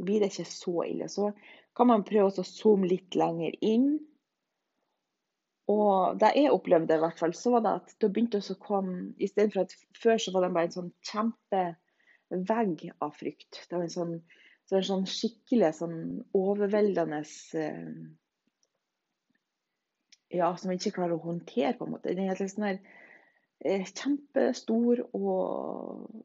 Blir 0.00 0.22
det 0.22 0.32
ikke 0.32 0.48
så 0.48 0.76
ille. 0.86 1.08
Så 1.12 1.30
kan 1.76 1.90
man 1.90 2.06
prøve 2.06 2.32
å 2.32 2.46
zoome 2.46 2.88
litt 2.88 3.16
lenger 3.18 3.56
inn. 3.64 3.92
Og 5.70 6.18
det 6.18 6.32
jeg 6.34 6.50
opplevde, 6.50 6.96
i 6.96 7.02
hvert 7.04 7.20
fall, 7.20 7.34
så 7.36 7.52
var 7.54 7.64
det 7.64 7.74
at 7.82 7.92
det 8.02 8.10
begynte 8.10 8.40
å 8.40 8.56
komme 8.58 9.12
Istedenfor 9.22 9.68
at 9.68 9.76
før 10.00 10.18
så 10.18 10.32
var 10.34 10.46
det 10.46 10.54
bare 10.56 10.70
en 10.70 10.78
sånn 10.78 10.94
kjempevegg 12.30 12.86
av 13.02 13.12
frykt. 13.18 13.64
Det 13.68 13.76
var 13.76 13.84
en 13.84 13.92
sånn, 13.92 14.16
så 14.70 14.78
en 14.78 14.88
sånn 14.88 15.06
skikkelig 15.10 15.74
sånn 15.82 16.00
overveldende 16.38 17.22
eh, 17.58 17.92
Ja, 20.30 20.52
som 20.54 20.70
jeg 20.70 20.78
ikke 20.78 21.00
klarer 21.00 21.18
å 21.18 21.24
håndtere, 21.24 21.74
på 21.74 21.88
en 21.88 21.96
måte. 21.96 22.14
Den 22.14 22.30
er 22.30 22.38
sånn 22.38 22.68
her 22.68 22.82
Eh, 23.60 23.84
kjempestor 23.84 25.02
og 25.12 26.24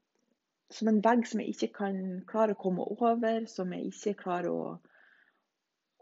som 0.72 0.88
en 0.88 1.02
vegg 1.04 1.26
som 1.28 1.42
jeg 1.42 1.52
ikke 1.52 1.74
kan 1.82 1.98
klare 2.30 2.56
å 2.56 2.60
komme 2.60 2.86
over, 2.96 3.44
som 3.52 3.74
jeg 3.76 3.90
ikke 3.92 4.22
klarer 4.22 4.52
å 4.54 4.68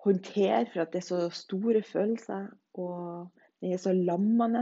håndtere 0.06 0.68
for 0.70 0.84
at 0.84 0.94
det 0.94 1.02
er 1.02 1.08
så 1.08 1.22
store 1.34 1.82
følelser, 1.88 2.52
og 2.78 3.32
den 3.64 3.74
er 3.74 3.82
så 3.82 3.96
lammende. 3.98 4.62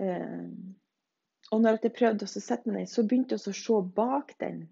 Eh, 0.00 0.48
og 1.52 1.62
når 1.62 1.78
jeg 1.78 1.94
prøvde 1.94 2.26
å 2.26 2.30
sette 2.30 2.68
meg 2.68 2.82
ned, 2.82 2.90
så 2.90 3.04
begynte 3.04 3.36
jeg 3.36 3.52
å 3.52 3.56
se 3.60 3.80
bak 3.96 4.34
den. 4.42 4.64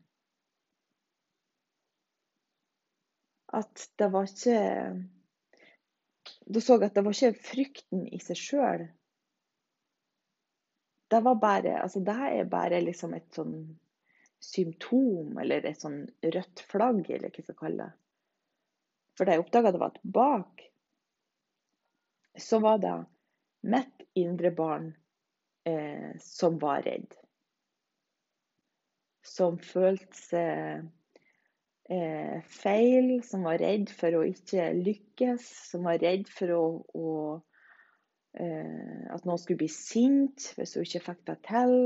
At 3.54 3.86
det 4.00 4.10
var 4.10 4.26
ikke 4.26 4.58
Da 6.50 6.60
så 6.60 6.74
jeg 6.80 6.88
at 6.88 6.96
det 6.96 7.04
var 7.06 7.14
ikke 7.14 7.44
frykten 7.46 8.08
i 8.10 8.18
seg 8.20 8.40
sjøl 8.40 8.88
det 11.14 11.20
var 11.20 11.34
bare 11.34 11.82
Altså, 11.82 12.00
det 12.00 12.14
er 12.28 12.44
bare 12.50 12.80
liksom 12.82 13.14
et 13.14 13.28
sånn 13.36 13.56
symptom, 14.44 15.38
eller 15.40 15.64
et 15.64 15.80
sånn 15.80 16.02
rødt 16.20 16.62
flagg, 16.68 17.06
eller 17.08 17.30
hva 17.30 17.40
jeg 17.40 17.46
skal 17.46 17.56
kalle 17.60 17.86
det. 17.86 17.94
For 19.16 19.24
det 19.24 19.36
jeg 19.36 19.44
oppdaga, 19.44 19.72
var 19.78 19.92
at 19.94 20.02
bak 20.02 20.64
så 22.44 22.58
var 22.58 22.80
det 22.82 22.92
mitt 23.70 24.02
indre 24.18 24.50
barn 24.50 24.88
eh, 25.68 26.12
som 26.22 26.58
var 26.62 26.84
redd. 26.86 27.14
Som 29.24 29.56
følte 29.64 30.18
seg 30.18 30.84
eh, 31.88 32.38
feil, 32.60 33.16
som 33.24 33.46
var 33.48 33.62
redd 33.62 33.92
for 33.92 34.20
å 34.20 34.24
ikke 34.28 34.70
lykkes, 34.78 35.48
som 35.72 35.88
var 35.88 36.02
redd 36.04 36.28
for 36.32 36.52
å, 36.54 36.64
å 36.92 37.10
Eh, 38.34 39.04
at 39.14 39.22
noen 39.22 39.38
skulle 39.38 39.60
bli 39.62 39.70
sint 39.70 40.48
hvis 40.56 40.74
hun 40.74 40.86
ikke 40.86 41.04
fikk 41.08 41.22
det 41.28 41.36
til. 41.46 41.76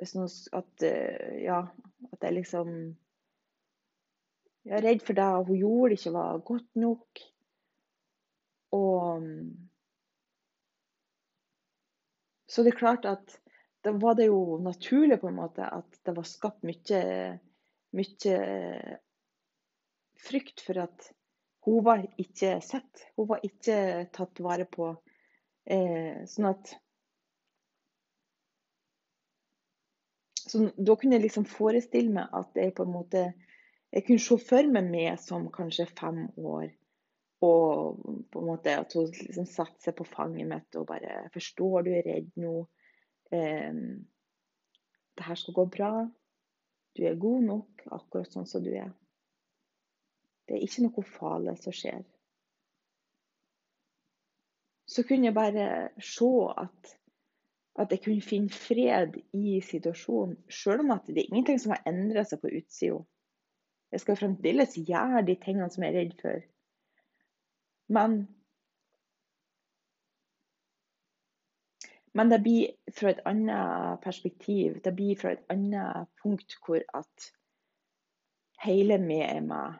Noen, 0.00 0.32
at, 0.56 0.84
eh, 0.86 1.36
ja, 1.44 1.60
at 2.10 2.26
jeg 2.26 2.40
liksom 2.40 2.74
Jeg 4.60 4.76
er 4.76 4.82
redd 4.84 5.00
for 5.00 5.16
det 5.16 5.24
hun 5.48 5.56
gjorde, 5.56 5.96
ikke 5.96 6.10
var 6.12 6.40
godt 6.44 6.74
nok. 6.76 7.20
Og 8.76 9.22
Så 12.50 12.64
det 12.66 12.74
er 12.74 12.80
klart 12.80 13.06
at 13.06 13.36
da 13.84 13.92
var 13.96 14.16
det 14.18 14.26
jo 14.26 14.58
naturlig 14.60 15.20
på 15.22 15.30
en 15.30 15.38
måte 15.38 15.64
at 15.64 16.00
det 16.04 16.14
var 16.16 16.26
skapt 16.28 16.66
mye, 16.66 17.00
mye 17.96 18.34
frykt 20.20 20.64
for 20.66 20.82
at 20.82 21.10
hun 21.64 21.84
var 21.84 22.02
ikke 22.20 22.56
sett. 22.64 23.06
Hun 23.16 23.28
var 23.30 23.44
ikke 23.46 23.76
tatt 24.16 24.40
vare 24.42 24.66
på. 24.68 24.90
Eh, 25.70 26.24
sånn 26.28 26.50
at 26.50 26.74
så 30.50 30.64
Da 30.74 30.96
kunne 30.98 31.18
jeg 31.18 31.28
liksom 31.28 31.44
forestille 31.46 32.10
meg 32.14 32.32
at 32.34 32.56
jeg 32.58 32.72
på 32.74 32.82
en 32.86 32.94
måte 32.94 33.20
Jeg 33.92 34.06
kunne 34.06 34.22
se 34.24 34.38
for 34.42 34.66
meg 34.72 34.88
med 34.90 35.20
som 35.22 35.46
kanskje 35.54 35.86
fem 35.98 36.24
år. 36.38 36.70
Og 37.46 38.00
på 38.30 38.40
en 38.40 38.48
måte 38.50 38.76
at 38.76 38.92
hun 38.96 39.08
liksom 39.08 39.46
satte 39.48 39.80
seg 39.80 39.96
på 39.96 40.04
fanget 40.04 40.48
mitt 40.48 40.76
og 40.76 40.86
bare 40.90 41.30
'Forstår 41.32 41.86
du 41.86 41.90
er 41.94 42.06
redd 42.06 42.30
nå. 42.36 42.54
Eh, 43.32 43.72
det 45.16 45.26
her 45.26 45.34
skal 45.34 45.54
gå 45.54 45.64
bra. 45.64 45.92
Du 46.96 47.04
er 47.06 47.14
god 47.14 47.42
nok 47.42 47.86
akkurat 47.90 48.32
sånn 48.32 48.46
som 48.46 48.64
du 48.64 48.72
er. 48.74 48.92
Det 50.48 50.56
er 50.56 50.66
ikke 50.66 50.82
noe 50.82 51.04
farlig 51.06 51.56
som 51.62 51.72
skjer 51.72 52.04
så 54.90 55.02
kunne 55.06 55.28
jeg 55.28 55.34
bare 55.34 55.66
se 56.02 56.30
at, 56.58 56.94
at 57.78 57.92
jeg 57.94 58.02
kunne 58.04 58.26
finne 58.26 58.50
fred 58.50 59.20
i 59.36 59.60
situasjonen. 59.62 60.38
Selv 60.50 60.84
om 60.84 60.94
at 60.96 61.06
det 61.06 61.22
er 61.22 61.28
ingenting 61.30 61.60
som 61.62 61.76
har 61.76 61.84
endra 61.86 62.24
seg 62.26 62.42
på 62.42 62.50
utsida. 62.58 62.98
Jeg 63.90 64.02
skal 64.02 64.18
fremdeles 64.18 64.78
gjøre 64.78 65.22
de 65.26 65.36
tingene 65.42 65.70
som 65.70 65.86
jeg 65.86 65.94
er 65.94 65.98
redd 66.00 66.16
for. 66.22 66.49
Men 67.90 68.20
Men 72.12 72.28
det 72.28 72.38
blir 72.38 72.70
fra 72.92 73.10
et 73.10 73.20
annet 73.24 74.00
perspektiv. 74.02 74.80
Det 74.84 74.92
blir 74.92 75.18
fra 75.18 75.30
et 75.36 75.44
annet 75.52 76.08
punkt 76.22 76.56
hvor 76.64 76.82
at 76.94 77.28
hele 78.64 78.98
meg 78.98 79.22
er 79.28 79.44
meg. 79.46 79.76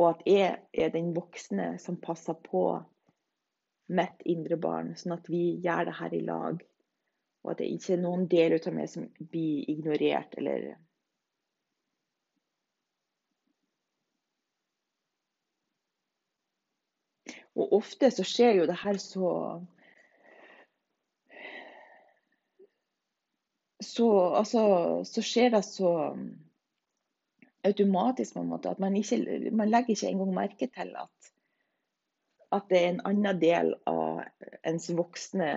Og 0.00 0.06
at 0.14 0.22
jeg 0.24 0.54
er 0.72 0.94
den 0.94 1.12
voksne 1.16 1.74
som 1.78 2.00
passer 2.00 2.38
på 2.40 2.64
mitt 3.92 4.24
indre 4.24 4.56
barn, 4.56 4.94
sånn 4.96 5.18
at 5.18 5.28
vi 5.28 5.42
gjør 5.60 5.90
det 5.90 5.96
her 5.98 6.16
i 6.16 6.22
lag. 6.24 6.62
Og 7.44 7.52
at 7.52 7.60
det 7.60 7.68
ikke 7.74 7.98
er 7.98 8.00
noen 8.00 8.24
del 8.32 8.56
av 8.56 8.72
meg 8.76 8.88
som 8.88 9.10
blir 9.20 9.68
ignorert 9.68 10.38
eller 10.40 10.72
Og 17.60 17.74
ofte 17.80 18.10
så 18.14 18.24
skjer 18.24 18.60
jo 18.60 18.70
det 18.70 18.78
her 18.84 19.00
så 19.02 19.34
Så, 23.80 24.06
altså, 24.36 24.60
så 25.08 25.22
skjer 25.24 25.54
det 25.54 25.62
så 25.64 25.90
automatisk 27.64 28.34
på 28.34 28.42
en 28.42 28.50
måte. 28.50 28.68
At 28.68 28.78
man, 28.78 28.96
ikke, 28.96 29.50
man 29.56 29.70
legger 29.72 29.94
ikke 29.94 30.10
engang 30.12 30.34
merke 30.36 30.68
til 30.68 30.92
at, 31.00 31.30
at 32.52 32.68
det 32.68 32.80
er 32.80 32.88
en 32.90 33.00
annen 33.08 33.40
del 33.40 33.72
av 33.88 34.20
ens 34.68 34.90
voksne 34.96 35.50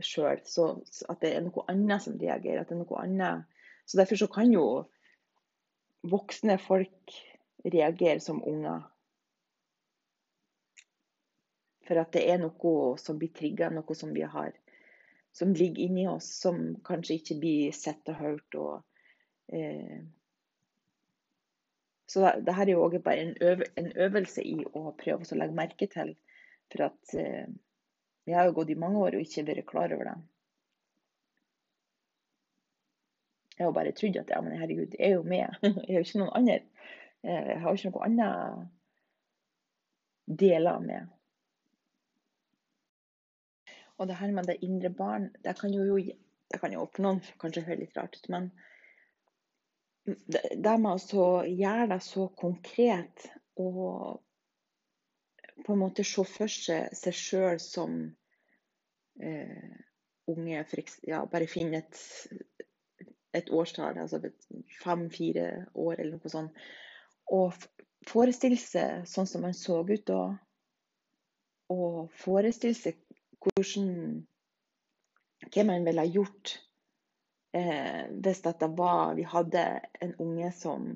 sjøl. 0.00 0.40
At 0.40 1.20
det 1.20 1.34
er 1.34 1.44
noe 1.44 1.66
annet 1.68 2.06
som 2.06 2.18
reagerer. 2.20 2.62
at 2.62 2.72
det 2.72 2.78
er 2.78 2.82
noe 2.82 3.02
annet. 3.04 3.44
Så 3.84 4.00
Derfor 4.00 4.16
så 4.16 4.30
kan 4.32 4.52
jo 4.52 4.66
voksne 6.08 6.58
folk 6.58 7.16
reagere 7.64 8.20
som 8.20 8.42
unger. 8.46 8.89
For 11.90 11.98
at 11.98 12.12
det 12.14 12.22
er 12.30 12.38
noe 12.38 12.74
som 13.02 13.18
blir 13.18 13.32
trigga, 13.34 13.70
noe 13.74 13.96
som 13.98 14.14
vi 14.14 14.22
har 14.22 14.54
som 15.34 15.52
ligger 15.54 15.84
inni 15.84 16.04
oss, 16.10 16.26
som 16.42 16.62
kanskje 16.86 17.16
ikke 17.20 17.36
blir 17.42 17.74
sett 17.74 18.08
og 18.10 18.18
hørt. 18.18 18.56
og 18.58 18.86
Eh, 19.52 20.02
så 22.06 22.32
det 22.40 22.52
her 22.52 22.66
er 22.66 22.72
jo 22.72 22.84
òg 22.84 23.02
bare 23.02 23.24
en, 23.24 23.36
øv 23.42 23.62
en, 23.78 23.92
øvelse 23.96 24.42
i 24.46 24.64
å 24.64 24.92
prøve 24.98 25.26
å 25.26 25.38
legge 25.38 25.56
merke 25.58 25.86
til. 25.90 26.14
For 26.70 26.86
at 26.86 27.14
eh, 27.18 27.46
jeg 28.26 28.36
har 28.38 28.46
jo 28.46 28.56
gått 28.60 28.70
i 28.70 28.78
mange 28.78 28.98
år 29.02 29.16
og 29.18 29.24
ikke 29.26 29.46
vært 29.48 29.66
klar 29.70 29.94
over 29.94 30.04
det. 30.10 30.18
Jeg 33.58 33.66
har 33.66 33.74
bare 33.76 33.92
trodd 33.92 34.16
at 34.16 34.30
ja, 34.32 34.40
men 34.40 34.58
herregud, 34.58 34.94
jeg 34.96 35.10
er 35.10 35.14
jo 35.18 35.24
med. 35.26 35.48
Jeg 35.66 35.90
er 35.90 35.98
jo 35.98 36.06
ikke 36.06 36.22
noen 36.22 36.36
andre. 36.38 36.60
Eh, 37.20 37.48
jeg 37.50 37.58
har 37.60 37.68
jo 37.68 37.76
ikke 37.76 37.90
noen 37.90 38.06
andre 38.06 38.30
deler 40.40 40.78
med. 40.80 41.02
Og 44.00 44.08
det 44.08 44.16
her 44.16 44.32
med 44.32 44.48
det 44.48 44.62
indre 44.64 44.90
barn, 44.96 45.28
det 45.44 45.52
kan 45.60 45.72
jo, 45.74 45.84
det 46.00 46.60
kan 46.60 46.72
jo 46.72 46.86
for 46.88 47.40
kanskje 47.42 47.66
høres 47.66 47.82
litt 47.84 47.98
rart 47.98 48.16
ut, 48.16 48.28
men 48.32 48.50
det 50.08 50.76
med 50.80 51.04
å 51.20 51.44
gjøre 51.44 51.90
det 51.92 52.00
så 52.02 52.26
konkret 52.40 53.26
og 53.60 54.22
på 55.60 55.74
en 55.74 55.82
måte 55.82 56.06
se 56.08 56.24
for 56.24 56.48
seg 56.48 56.94
seg 56.96 57.16
sjøl 57.16 57.60
som, 57.60 57.98
eh, 59.20 59.76
unge 60.32 60.64
ja, 61.04 61.20
bare 61.28 61.50
finne 61.50 61.82
et, 61.82 62.00
et 63.36 63.50
årstall, 63.52 64.00
altså 64.00 64.22
fem-fire 64.80 65.66
år 65.74 66.00
eller 66.00 66.16
noe 66.16 66.32
sånt, 66.32 66.64
og 67.30 67.52
forestille 68.08 68.56
seg 68.56 69.04
sånn 69.06 69.28
som 69.28 69.44
man 69.44 69.54
så 69.54 69.82
ut 69.84 70.06
da, 70.08 70.22
og 71.70 72.08
forestille 72.16 72.74
seg 72.74 72.96
hvordan 73.40 73.92
hva 75.50 75.64
man 75.64 75.86
ville 75.86 76.04
ha 76.04 76.12
gjort 76.12 76.52
eh, 77.56 78.04
hvis 78.12 78.42
det 78.44 78.68
var 78.78 79.14
vi 79.16 79.24
hadde 79.26 79.64
en 80.04 80.14
unge 80.22 80.52
som 80.56 80.90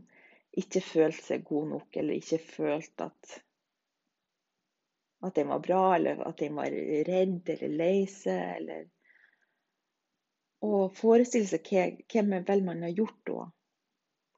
ikke 0.54 0.82
følte 0.84 1.22
seg 1.24 1.46
god 1.48 1.70
nok, 1.72 1.96
eller 1.98 2.20
ikke 2.20 2.38
følte 2.38 3.08
at 3.10 3.40
at 5.24 5.38
den 5.38 5.48
var 5.48 5.62
bra, 5.64 5.94
eller 5.96 6.20
at 6.28 6.38
den 6.42 6.56
var 6.58 6.74
redd 7.08 7.48
eller 7.54 7.78
lei 7.80 8.04
seg, 8.10 8.42
eller 8.58 8.90
Og 10.64 10.94
forestille 10.96 11.48
seg 11.48 11.66
hva, 11.68 11.82
hva 12.12 12.40
vel 12.48 12.62
man 12.64 12.84
ha 12.84 12.88
gjort 12.88 13.18
da? 13.28 13.42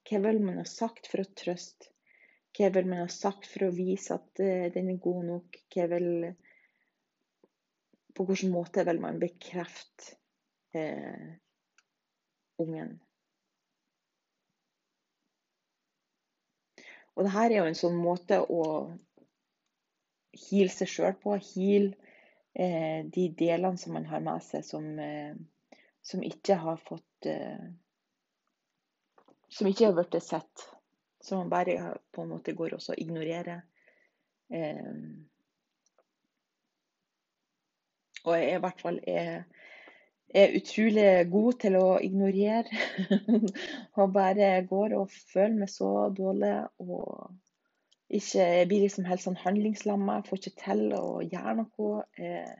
Hva 0.06 0.18
vil 0.24 0.40
man 0.42 0.56
ha 0.58 0.64
sagt 0.66 1.06
for 1.10 1.22
å 1.22 1.28
trøste? 1.38 1.90
Hva 2.56 2.70
vil 2.74 2.88
man 2.90 3.04
ha 3.04 3.10
sagt 3.12 3.46
for 3.50 3.66
å 3.66 3.74
vise 3.74 4.14
at 4.14 4.42
uh, 4.42 4.66
den 4.74 4.90
er 4.94 4.98
god 5.02 5.28
nok? 5.28 5.58
Hva 5.74 5.86
vil 5.92 6.08
På 8.16 8.24
hvilken 8.24 8.54
måte 8.54 8.84
vil 8.88 9.00
man 9.00 9.18
bekrefte 9.20 10.16
eh, 10.72 11.34
ungen? 12.62 12.96
Og 17.16 17.24
det 17.24 17.32
her 17.32 17.50
er 17.50 17.62
jo 17.62 17.68
en 17.70 17.78
sånn 17.78 17.96
måte 17.96 18.42
å 18.42 18.62
heale 20.36 20.72
seg 20.72 20.90
sjøl 20.92 21.14
på. 21.20 21.36
Heale 21.52 21.94
eh, 22.52 23.04
de 23.12 23.28
delene 23.38 23.80
som 23.80 23.96
man 23.96 24.08
har 24.08 24.24
med 24.24 24.44
seg 24.44 24.64
som, 24.68 24.88
eh, 25.00 25.36
som 26.04 26.24
ikke 26.24 26.58
har 26.60 26.80
fått 26.80 27.30
eh, 27.32 27.66
Som 29.48 29.68
ikke 29.70 29.86
har 29.86 29.94
blitt 29.94 30.22
sett. 30.22 30.66
Som 31.22 31.38
man 31.38 31.50
bare 31.52 31.94
på 32.12 32.24
en 32.24 32.32
måte 32.34 32.52
går 32.52 32.74
og 32.76 32.88
ignorerer. 32.98 33.62
Eh, 34.52 34.90
og 38.26 38.36
jeg 38.40 38.58
i 38.58 38.62
hvert 38.62 38.82
fall 38.82 39.00
er, 39.08 39.44
er 40.34 40.54
utrolig 40.58 41.08
god 41.32 41.58
til 41.62 41.78
å 41.78 41.86
ignorere. 42.02 42.84
og 44.00 44.14
bare 44.14 44.50
går 44.68 44.96
og 44.98 45.12
føler 45.32 45.60
meg 45.62 45.72
så 45.72 45.90
dårlig. 46.16 46.54
og 46.82 47.30
ikke, 48.08 48.38
jeg 48.38 48.68
blir 48.70 48.84
liksom 48.84 49.06
helt 49.08 49.22
sånn 49.22 49.38
handlingslamma, 49.40 50.20
får 50.26 50.42
ikke 50.42 50.62
til 50.62 50.82
å 50.94 51.06
gjøre 51.26 51.56
noe. 51.62 52.04
Eh. 52.18 52.58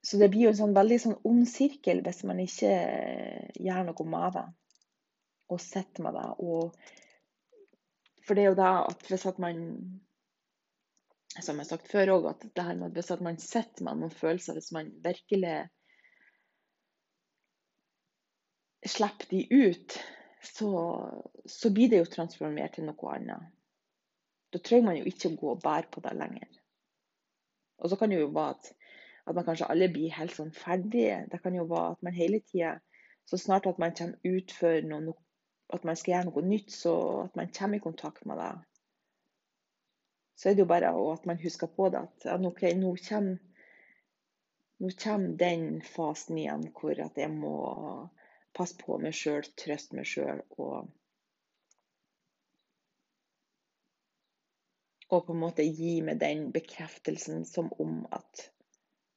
Så 0.00 0.16
det 0.20 0.30
blir 0.32 0.46
jo 0.46 0.54
en 0.54 0.60
sånn 0.62 0.76
veldig 0.76 0.98
sånn 1.02 1.18
ond 1.28 1.44
sirkel 1.48 2.00
hvis 2.06 2.22
man 2.28 2.40
ikke 2.40 2.72
gjør 3.60 3.90
noe 3.90 4.08
med 4.14 4.38
det. 4.38 4.46
Og 5.52 5.60
sitter 5.60 6.06
med 6.06 6.16
det. 6.16 6.28
Og 6.40 6.72
for 8.24 8.38
det 8.38 8.44
er 8.44 8.52
jo 8.52 8.60
da 8.60 8.72
at 8.86 9.04
hvis 9.10 9.26
at 9.28 9.40
man 9.42 9.60
Som 11.38 11.60
jeg 11.60 11.62
har 11.62 11.68
sagt 11.68 11.90
før 11.90 12.16
òg, 12.16 12.24
at 12.32 12.46
det 12.56 12.64
her 12.66 12.78
med 12.78 12.96
hvis 12.96 13.12
man 13.22 13.38
sitter 13.38 13.86
med 13.86 14.00
noen 14.00 14.14
følelser, 14.14 14.56
hvis 14.58 14.72
man 14.74 14.90
virkelig 15.04 15.68
slipper 18.90 19.28
de 19.30 19.44
ut, 19.68 19.98
så, 20.42 20.70
så, 21.46 21.70
blir 21.70 21.92
det 21.92 22.00
jo 22.00 22.10
transformert 22.10 22.74
til 22.74 22.88
noe 22.88 23.14
annet. 23.14 23.50
Da 24.50 24.58
trenger 24.58 24.88
man 24.88 24.98
jo 24.98 25.06
ikke 25.06 25.30
å 25.30 25.38
gå 25.38 25.50
og 25.52 25.62
bære 25.62 25.90
på 25.92 26.02
det 26.02 26.16
lenger. 26.18 26.48
Og 27.80 27.92
så 27.92 27.96
kan 28.00 28.10
det 28.10 28.18
jo 28.18 28.32
være 28.34 28.56
at, 28.56 28.70
at 29.28 29.36
man 29.36 29.46
kanskje 29.46 29.68
alle 29.70 29.90
blir 29.92 30.16
helt 30.16 30.34
sånn 30.34 30.50
ferdige. 30.56 31.20
Det 31.30 31.38
kan 31.44 31.54
jo 31.54 31.68
være 31.70 31.94
at 31.94 32.02
man 32.08 32.16
hele 32.16 32.40
tida, 32.48 32.78
så 33.28 33.38
snart 33.38 33.68
at 33.70 33.78
man 33.78 33.94
kommer 33.96 34.18
ut 34.26 34.52
for 34.56 34.82
noe, 34.88 35.14
at 35.70 35.86
man 35.86 35.96
skal 35.96 36.16
gjøre 36.16 36.30
noe 36.32 36.44
nytt, 36.48 36.72
så 36.74 36.94
at 37.28 37.38
man 37.38 37.52
kommer 37.54 37.78
i 37.78 37.84
kontakt 37.84 38.26
med 38.26 38.40
det, 38.42 38.50
så 40.40 40.48
er 40.48 40.54
det 40.56 40.64
jo 40.64 40.70
bare 40.70 40.88
at 41.12 41.26
man 41.28 41.40
husker 41.42 41.68
på 41.68 41.90
det. 41.92 42.00
At 42.24 42.46
okay, 42.48 42.72
nå, 42.72 42.94
kommer, 43.04 43.36
nå 44.80 44.92
kommer 45.02 45.34
den 45.36 45.66
fasen 45.84 46.38
igjen 46.40 46.64
hvor 46.72 46.96
jeg 46.96 47.32
må 47.34 47.56
passe 48.56 48.78
på 48.80 48.96
meg 49.02 49.12
sjøl, 49.14 49.44
trøste 49.60 49.98
meg 49.98 50.08
sjøl 50.08 50.40
og 50.56 50.88
Og 55.10 55.24
på 55.26 55.34
en 55.34 55.40
måte 55.42 55.64
gi 55.66 55.96
meg 56.06 56.20
den 56.20 56.52
bekreftelsen 56.54 57.40
som 57.42 57.72
om 57.82 58.04
at 58.14 58.44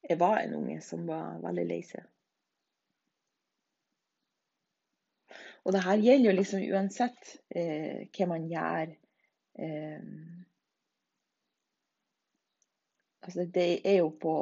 jeg 0.10 0.18
var 0.18 0.40
en 0.40 0.56
unge 0.58 0.80
som 0.82 1.04
var 1.06 1.36
veldig 1.44 1.66
lei 1.70 1.84
seg. 1.86 2.08
Og 5.64 5.76
det 5.76 5.84
her 5.86 6.02
gjelder 6.02 6.32
jo 6.32 6.34
liksom 6.40 6.66
uansett 6.66 7.36
eh, 7.54 8.10
hva 8.10 8.28
man 8.34 8.50
gjør. 8.50 8.96
Eh, 9.62 10.10
altså 13.24 13.46
det 13.56 13.68
er 13.88 14.04
på 14.22 14.36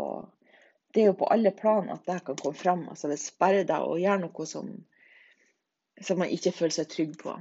det 0.94 1.02
er 1.02 1.06
jo 1.12 1.17
på 1.22 1.30
alle 1.32 1.52
plan 1.56 1.89
at 1.94 2.06
det 2.08 2.20
kan 2.26 2.36
komme 2.36 2.58
fram. 2.58 2.82
Altså 2.89 3.08
det 3.08 3.20
sperrer 3.22 3.63
deg 3.67 3.88
å 3.88 4.00
gjøre 4.00 4.26
noe 4.26 4.48
som, 4.48 4.72
som 6.04 6.20
man 6.20 6.34
ikke 6.36 6.52
føler 6.56 6.76
seg 6.76 6.89
trygg 6.91 7.17
på. 7.22 7.36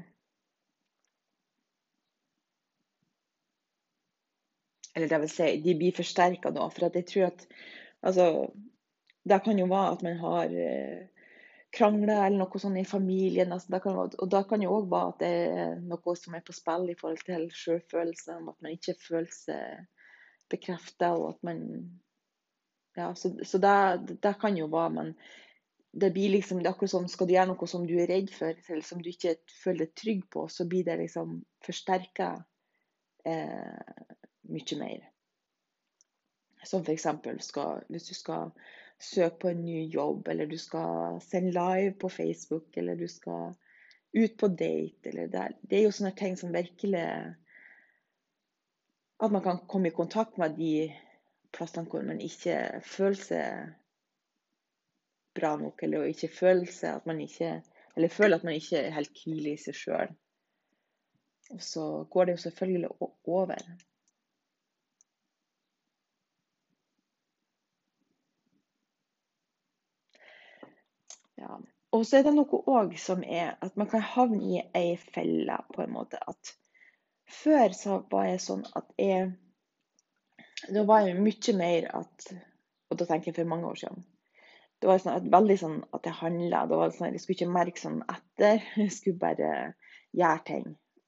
Eller 4.95 5.11
det 5.11 5.21
vil 5.23 5.33
si, 5.33 5.49
de 5.65 5.77
blir 5.79 5.97
forsterka 5.97 6.53
da. 6.55 6.67
For 6.71 6.91
jeg 6.91 7.07
tror 7.09 7.31
at 7.31 7.47
altså, 8.07 8.27
Det 9.29 9.43
kan 9.45 9.59
jo 9.59 9.67
være 9.69 9.95
at 9.95 10.03
man 10.03 10.17
har 10.17 10.55
eh, 10.57 11.27
krangler 11.77 12.25
eller 12.25 12.39
noe 12.41 12.61
sånt 12.63 12.79
i 12.81 12.87
familien. 12.89 13.53
Altså, 13.53 13.79
kan, 13.83 13.99
og 13.99 14.31
da 14.33 14.43
kan 14.49 14.63
jo 14.63 14.73
òg 14.79 14.91
være 14.91 15.13
at 15.13 15.21
det 15.21 15.33
er 15.61 15.75
noe 15.91 16.15
som 16.17 16.35
er 16.35 16.47
på 16.47 16.55
spill 16.57 16.89
i 16.91 16.97
forhold 16.99 17.21
til 17.27 17.51
selvfølelse. 17.65 18.39
At 18.39 18.63
man 18.63 18.79
ikke 18.79 18.97
føler 19.03 19.35
seg 19.35 20.00
bekrefta, 20.51 21.13
og 21.17 21.35
at 21.35 21.43
man 21.47 21.63
ja, 22.97 23.15
så, 23.15 23.31
så 23.45 23.59
det, 23.59 24.17
det, 24.23 24.35
kan 24.41 24.57
jo 24.59 24.67
være, 24.67 24.91
men 24.91 25.13
det 25.93 26.13
blir 26.15 26.35
liksom, 26.35 26.59
det 26.59 26.71
er 26.71 26.75
akkurat 26.75 26.93
som 26.93 27.07
skal 27.11 27.29
du 27.29 27.35
gjøre 27.35 27.53
noe 27.53 27.69
som 27.71 27.87
du 27.87 27.95
er 27.99 28.11
redd 28.11 28.33
for, 28.35 28.59
eller 28.69 28.87
som 28.87 29.03
du 29.03 29.11
ikke 29.11 29.37
føler 29.63 29.87
deg 29.87 29.95
trygg 29.99 30.27
på, 30.33 30.47
så 30.51 30.67
blir 30.71 30.87
det 30.87 30.99
liksom 31.01 31.41
forsterka 31.67 32.33
eh, 33.27 33.97
mye 34.51 34.79
mer. 34.81 35.09
Som 36.67 36.85
f.eks. 36.85 37.07
hvis 37.89 38.11
du 38.11 38.15
skal 38.15 38.53
søke 39.01 39.39
på 39.47 39.51
en 39.51 39.65
ny 39.65 39.87
jobb, 39.89 40.29
eller 40.29 40.51
du 40.51 40.59
skal 40.61 41.21
sende 41.25 41.55
live 41.57 41.95
på 41.99 42.11
Facebook, 42.13 42.69
eller 42.77 42.99
du 43.01 43.09
skal 43.09 43.55
ut 44.13 44.37
på 44.37 44.49
date, 44.49 45.09
eller 45.09 45.31
det, 45.31 45.47
det 45.63 45.79
er 45.79 45.87
jo 45.87 45.95
sånne 45.95 46.13
ting 46.19 46.37
som 46.37 46.53
virkelig 46.53 47.07
At 49.21 49.33
man 49.33 49.43
kan 49.45 49.59
komme 49.69 49.89
i 49.89 49.95
kontakt 49.97 50.39
med 50.41 50.57
de 50.57 50.89
plassene 51.53 51.89
hvor 51.91 52.05
man 52.07 52.21
ikke 52.25 52.57
føler 52.87 53.21
seg 53.21 53.75
bra 55.37 55.55
nok, 55.61 55.83
eller 55.85 56.09
ikke 56.09 56.31
føler 56.33 56.71
seg 56.73 57.01
at 57.01 57.07
man 57.11 57.21
ikke 57.21 57.61
Eller 57.97 58.09
føler 58.09 58.39
at 58.39 58.45
man 58.47 58.55
ikke 58.55 58.79
er 58.79 58.95
helt 58.95 59.17
hvile 59.19 59.51
i 59.51 59.59
seg 59.59 59.75
sjøl. 59.75 60.13
Og 61.51 61.63
så 61.67 61.87
går 62.11 62.25
det 62.25 62.37
jo 62.37 62.43
selvfølgelig 62.45 62.91
over. 63.27 63.65
Ja. 71.41 71.59
Og 71.91 72.07
så 72.07 72.21
er 72.21 72.29
det 72.29 72.37
noe 72.37 72.63
òg 72.71 72.95
som 73.03 73.27
er 73.27 73.57
at 73.59 73.77
man 73.81 73.91
kan 73.91 74.07
havne 74.07 74.39
i 74.39 74.63
ei 74.79 74.95
felle, 75.03 75.59
på 75.75 75.83
en 75.83 75.95
måte. 75.99 76.23
At 76.31 76.55
før 77.35 77.77
så 77.77 78.01
var 78.13 78.29
jeg 78.31 78.43
sånn 78.45 78.67
at 78.79 78.91
jeg 79.01 79.31
da 80.69 80.85
var 80.85 81.07
jeg 81.07 81.21
mye 81.21 81.57
mer 81.57 81.89
at 82.03 82.33
Og 82.91 82.99
da 82.99 83.07
tenker 83.07 83.31
jeg 83.31 83.39
for 83.39 83.49
mange 83.49 83.69
år 83.71 83.79
siden. 83.81 84.03
Det 84.83 84.89
var 84.89 84.99
sånn 84.99 85.15
at, 85.15 85.27
veldig 85.31 85.57
sånn 85.61 85.77
at 85.95 86.07
jeg 86.09 86.19
handla. 86.19 86.65
Sånn 86.97 87.15
jeg 87.15 87.23
skulle 87.23 87.37
ikke 87.39 87.55
merke 87.55 87.83
sånn 87.83 88.01
etter. 88.11 88.65
Jeg 88.83 88.95
skulle 88.97 89.21
bare 89.21 89.51
gjøre 90.17 90.45
ting. 90.49 90.65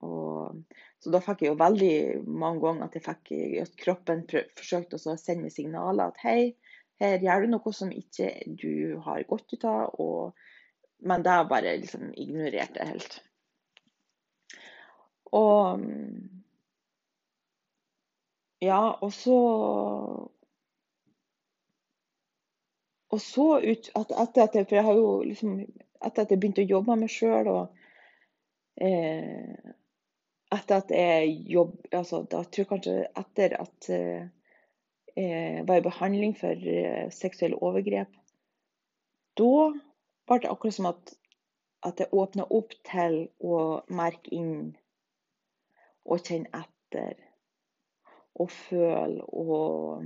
Og, 0.07 0.61
så 1.03 1.11
da 1.15 1.21
fikk 1.23 1.43
jeg 1.43 1.51
jo 1.53 1.59
veldig 1.59 1.97
mange 2.27 2.63
ganger 2.63 2.87
at 2.87 2.99
fikk 3.03 3.33
at 3.63 3.75
kroppen 3.79 4.23
forsøkte 4.31 4.99
å 4.99 5.17
sende 5.19 5.51
signaler 5.51 6.11
at 6.11 6.19
hei, 6.23 6.55
her 7.03 7.23
gjør 7.23 7.47
du 7.47 7.53
noe 7.53 7.75
som 7.75 7.91
ikke 7.95 8.31
du 8.47 8.99
har 9.07 9.27
godt 9.31 9.57
ut 9.57 9.67
av. 9.67 9.99
Og, 10.03 10.47
men 11.03 11.27
det 11.27 11.39
bare 11.51 11.77
liksom 11.83 12.13
ignorerte 12.15 12.83
jeg 12.83 12.93
helt. 12.95 13.19
Og 15.33 15.81
ja, 18.63 18.83
og 19.03 19.13
så 19.13 19.39
Og 23.13 23.21
så 23.21 23.47
ut 23.61 23.89
at 23.99 24.13
etter 24.25 24.45
at 24.47 24.55
jeg 24.57 24.67
For 24.69 24.79
jeg 24.79 24.85
har 24.85 24.99
jo 24.99 25.23
liksom 25.27 25.57
Etter 26.05 26.25
at 26.25 26.31
jeg 26.31 26.41
begynte 26.41 26.65
å 26.65 26.71
jobbe 26.71 26.93
med 26.93 27.07
meg 27.07 27.15
sjøl 27.15 27.51
og 27.53 27.83
eh, 28.83 29.73
Etter 30.53 30.83
at 30.83 30.93
jeg 30.93 31.35
jobb... 31.49 31.77
Altså, 31.97 32.23
da 32.29 32.43
tror 32.45 32.65
jeg 32.65 32.71
kanskje 32.71 32.97
etter 33.17 33.55
at 33.57 33.89
eh, 33.95 34.25
eh, 35.17 35.61
var 35.69 35.81
i 35.81 35.85
behandling 35.87 36.35
for 36.37 36.67
eh, 36.75 37.09
seksuelle 37.15 37.57
overgrep, 37.65 38.11
da 39.41 39.71
ble 40.29 40.39
det 40.43 40.51
akkurat 40.53 40.77
som 40.77 40.91
at, 40.91 41.15
at 41.89 42.03
jeg 42.05 42.13
åpna 42.13 42.45
opp 42.59 42.75
til 42.89 43.17
å 43.41 43.63
merke 43.89 44.35
inn 44.37 44.75
og 46.05 46.23
kjenne 46.27 46.51
etter 46.63 47.17
og 48.41 48.51
føle 48.51 49.25
og 49.29 50.05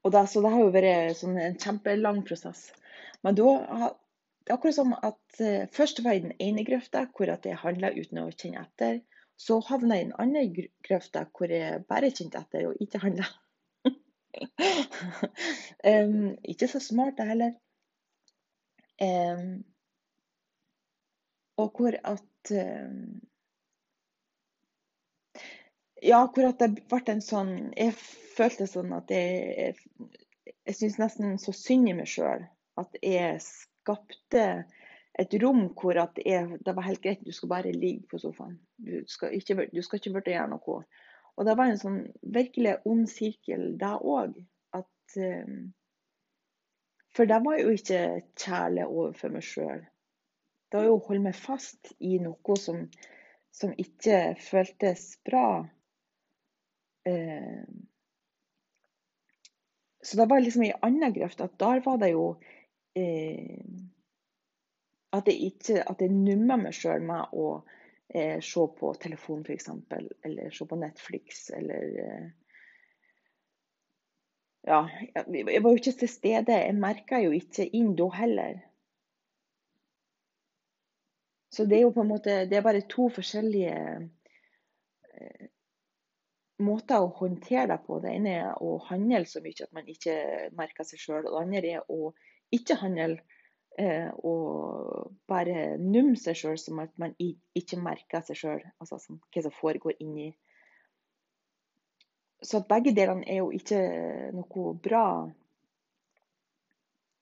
og 0.00 0.12
det, 0.12 0.26
Så 0.28 0.40
det 0.40 0.50
har 0.50 0.62
jo 0.62 0.72
vært 0.72 1.16
sånn 1.18 1.36
en 1.36 1.58
kjempelang 1.60 2.22
prosess. 2.24 2.70
Men 3.20 3.36
da 3.36 3.50
det 4.40 4.54
er 4.54 4.56
akkurat 4.56 4.74
som 4.74 4.94
at 4.96 5.40
uh, 5.44 5.66
først 5.70 6.00
var 6.02 6.16
jeg 6.16 6.22
i 6.22 6.24
den 6.24 6.38
ene 6.40 6.64
grøfta 6.64 7.04
hvor 7.12 7.28
jeg 7.28 7.58
handla 7.60 7.92
uten 7.92 8.22
å 8.22 8.30
kjenne 8.32 8.64
etter. 8.64 9.02
Så 9.36 9.60
havna 9.68 9.98
jeg 9.98 10.06
i 10.06 10.08
den 10.08 10.16
andre 10.24 10.68
grøfta 10.88 11.26
hvor 11.36 11.52
jeg 11.52 11.84
bare 11.88 12.10
kjente 12.10 12.40
etter 12.40 12.70
og 12.70 12.80
ikke 12.80 13.02
handla. 13.04 13.28
um, 15.92 16.32
ikke 16.48 16.68
så 16.72 16.80
smart, 16.80 17.18
det 17.20 17.28
heller. 17.28 17.52
Um, 19.00 19.60
og 21.60 21.76
hvor 21.76 21.96
at 22.04 22.52
um, 22.54 23.20
Ja, 26.02 26.24
hvor 26.32 26.48
at 26.48 26.62
det 26.62 26.86
ble 26.88 27.00
en 27.12 27.22
sånn 27.24 27.54
Jeg 27.76 27.96
følte 28.36 28.68
sånn 28.70 28.94
at 28.96 29.10
jeg 29.12 29.74
Jeg 30.66 30.76
syns 30.78 30.98
nesten 31.00 31.38
så 31.42 31.52
synd 31.56 31.90
i 31.90 31.96
meg 31.96 32.08
sjøl 32.10 32.46
at 32.80 32.94
jeg 33.04 33.40
skapte 33.44 34.44
et 35.20 35.34
rom 35.42 35.66
hvor 35.76 35.98
at 36.00 36.16
jeg, 36.24 36.60
det 36.64 36.72
var 36.76 36.86
helt 36.86 37.02
greit, 37.04 37.24
du 37.26 37.34
skal 37.34 37.50
bare 37.50 37.72
ligge 37.74 38.06
på 38.08 38.20
sofaen. 38.22 38.54
Du 38.78 39.02
skal 39.10 39.34
ikke, 39.36 39.66
du 39.68 39.82
skal 39.84 39.98
ikke 39.98 40.12
burde 40.14 40.32
gjøre 40.32 40.52
noe. 40.54 40.76
Og 41.36 41.48
det 41.48 41.56
var 41.58 41.68
en 41.68 41.80
sånn 41.82 41.98
virkelig 42.22 42.78
ond 42.88 43.10
sirkel, 43.10 43.66
det 43.80 43.90
òg. 44.00 44.38
At 44.78 45.18
for 47.16 47.26
det 47.26 47.40
var 47.44 47.58
jo 47.58 47.74
ikke 47.74 48.02
kjærlig 48.38 48.86
overfor 48.86 49.34
meg 49.34 49.44
sjøl. 49.44 49.82
Det 50.70 50.78
var 50.78 50.86
jo 50.86 50.96
å 50.96 51.04
holde 51.08 51.24
meg 51.26 51.34
fast 51.38 51.92
i 51.98 52.16
noe 52.22 52.56
som, 52.58 52.84
som 53.50 53.72
ikke 53.84 54.36
føltes 54.38 55.16
bra. 55.26 55.66
Eh, 57.10 57.64
så 60.02 60.16
det 60.16 60.26
var 60.30 60.40
liksom 60.40 60.62
i 60.62 60.72
anna 60.86 61.10
grøft 61.10 61.42
at 61.44 61.58
der 61.58 61.82
var 61.84 61.98
det 62.00 62.12
jo 62.12 62.24
eh, 62.96 63.60
At 65.12 65.26
jeg 65.28 65.50
ikke 65.50 65.82
At 65.90 66.00
jeg 66.04 66.12
numma 66.14 66.56
meg 66.60 66.76
sjøl 66.76 67.02
med 67.04 67.34
å 67.34 67.48
eh, 68.14 68.38
se 68.44 68.66
på 68.78 68.92
telefon, 69.02 69.42
f.eks. 69.42 69.68
Eller 70.22 70.54
se 70.54 70.66
på 70.70 70.78
Netflix, 70.78 71.48
eller 71.56 71.98
eh, 72.04 72.28
ja, 74.68 74.80
jeg 75.16 75.62
var 75.64 75.70
jo 75.72 75.78
ikke 75.78 75.96
til 76.02 76.10
stede. 76.10 76.52
Jeg 76.52 76.76
merka 76.76 77.18
jo 77.22 77.30
ikke 77.32 77.64
inn 77.76 77.94
da 77.96 78.10
heller. 78.12 78.58
Så 81.50 81.66
det 81.66 81.78
er 81.78 81.86
jo 81.86 81.94
på 81.94 82.04
en 82.04 82.12
måte 82.12 82.44
Det 82.46 82.58
er 82.58 82.66
bare 82.66 82.84
to 82.86 83.08
forskjellige 83.10 83.78
eh, 85.14 85.48
måter 86.62 87.02
å 87.02 87.10
håndtere 87.18 87.66
deg 87.72 87.86
på. 87.86 87.98
Det 88.02 88.14
ene 88.14 88.36
er 88.42 88.62
å 88.62 88.76
handle 88.90 89.24
så 89.26 89.42
mye 89.42 89.66
at 89.66 89.74
man 89.76 89.88
ikke 89.90 90.14
merker 90.58 90.86
seg 90.86 91.02
sjøl. 91.02 91.24
Og 91.24 91.32
det 91.32 91.42
andre 91.42 91.74
er 91.78 91.90
å 91.90 92.12
ikke 92.54 92.76
handle 92.82 93.18
eh, 93.78 94.10
og 94.26 95.16
bare 95.30 95.74
numme 95.80 96.18
seg 96.20 96.38
sjøl 96.38 96.60
som 96.60 96.82
at 96.84 96.94
man 97.00 97.16
ikke 97.18 97.80
merker 97.82 98.22
seg 98.26 98.38
sjøl. 98.44 98.62
Altså 98.78 99.00
hva 99.00 99.42
som 99.46 99.58
foregår 99.58 99.98
inni 99.98 100.30
så 102.42 102.60
at 102.60 102.68
begge 102.70 102.94
delene 102.96 103.26
er 103.28 103.42
jo 103.42 103.50
ikke 103.52 103.80
noe 104.32 104.72
bra. 104.80 105.04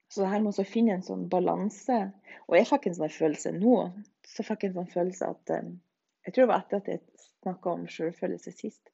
Så 0.08 0.22
det 0.22 0.30
her 0.30 0.42
må 0.42 0.52
også 0.52 0.64
finne 0.66 0.94
en 0.94 1.04
sånn 1.04 1.26
balanse. 1.30 1.98
Og 2.46 2.56
jeg 2.56 2.68
fikk 2.70 2.88
en 2.88 2.98
sånn 3.00 3.12
følelse 3.12 3.52
nå. 3.56 3.74
Så 4.28 4.44
fikk 4.46 4.64
jeg 4.64 4.72
en 4.72 4.80
sånn 4.80 4.92
følelse 4.92 5.30
at 5.32 5.54
eh, 5.56 5.70
Jeg 6.26 6.34
tror 6.34 6.44
det 6.44 6.50
var 6.50 6.64
etter 6.64 6.82
at 6.82 6.90
jeg 6.92 7.00
snakka 7.40 7.72
om 7.72 7.86
selvfølelse 7.88 8.52
sist. 8.52 8.90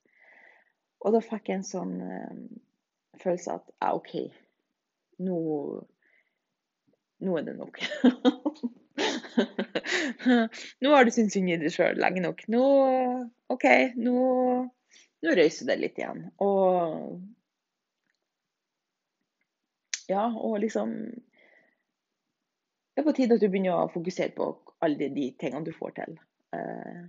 Og 1.05 1.17
da 1.17 1.21
fikk 1.25 1.51
jeg 1.51 1.61
en 1.61 1.67
sånn 1.67 1.95
um, 2.01 2.45
følelse 3.21 3.57
at 3.59 3.67
ja, 3.73 3.91
OK, 3.97 4.15
nå 5.25 5.41
Nå 7.25 7.37
er 7.39 7.45
det 7.47 7.55
nok. 7.57 7.79
nå 10.83 10.91
har 10.93 11.07
du 11.07 11.13
syntes 11.15 11.37
synd 11.39 11.49
i 11.49 11.57
deg 11.63 11.73
sjøl 11.73 12.01
lenge 12.03 12.21
nok. 12.25 12.43
Nå 12.53 12.65
OK, 13.55 13.67
nå 13.97 14.17
nå 15.25 15.37
røyser 15.39 15.71
det 15.71 15.79
litt 15.81 16.01
igjen. 16.01 16.27
Og 16.45 17.23
ja, 20.11 20.27
og 20.29 20.59
liksom 20.61 20.91
Det 22.95 23.03
er 23.03 23.07
på 23.07 23.15
tide 23.17 23.39
at 23.39 23.43
du 23.43 23.49
begynner 23.49 23.79
å 23.79 23.93
fokusere 23.95 24.37
på 24.37 24.51
alle 24.85 25.11
de 25.13 25.29
tingene 25.41 25.65
du 25.67 25.73
får 25.75 25.97
til. 25.99 26.17
Eh, 26.57 27.03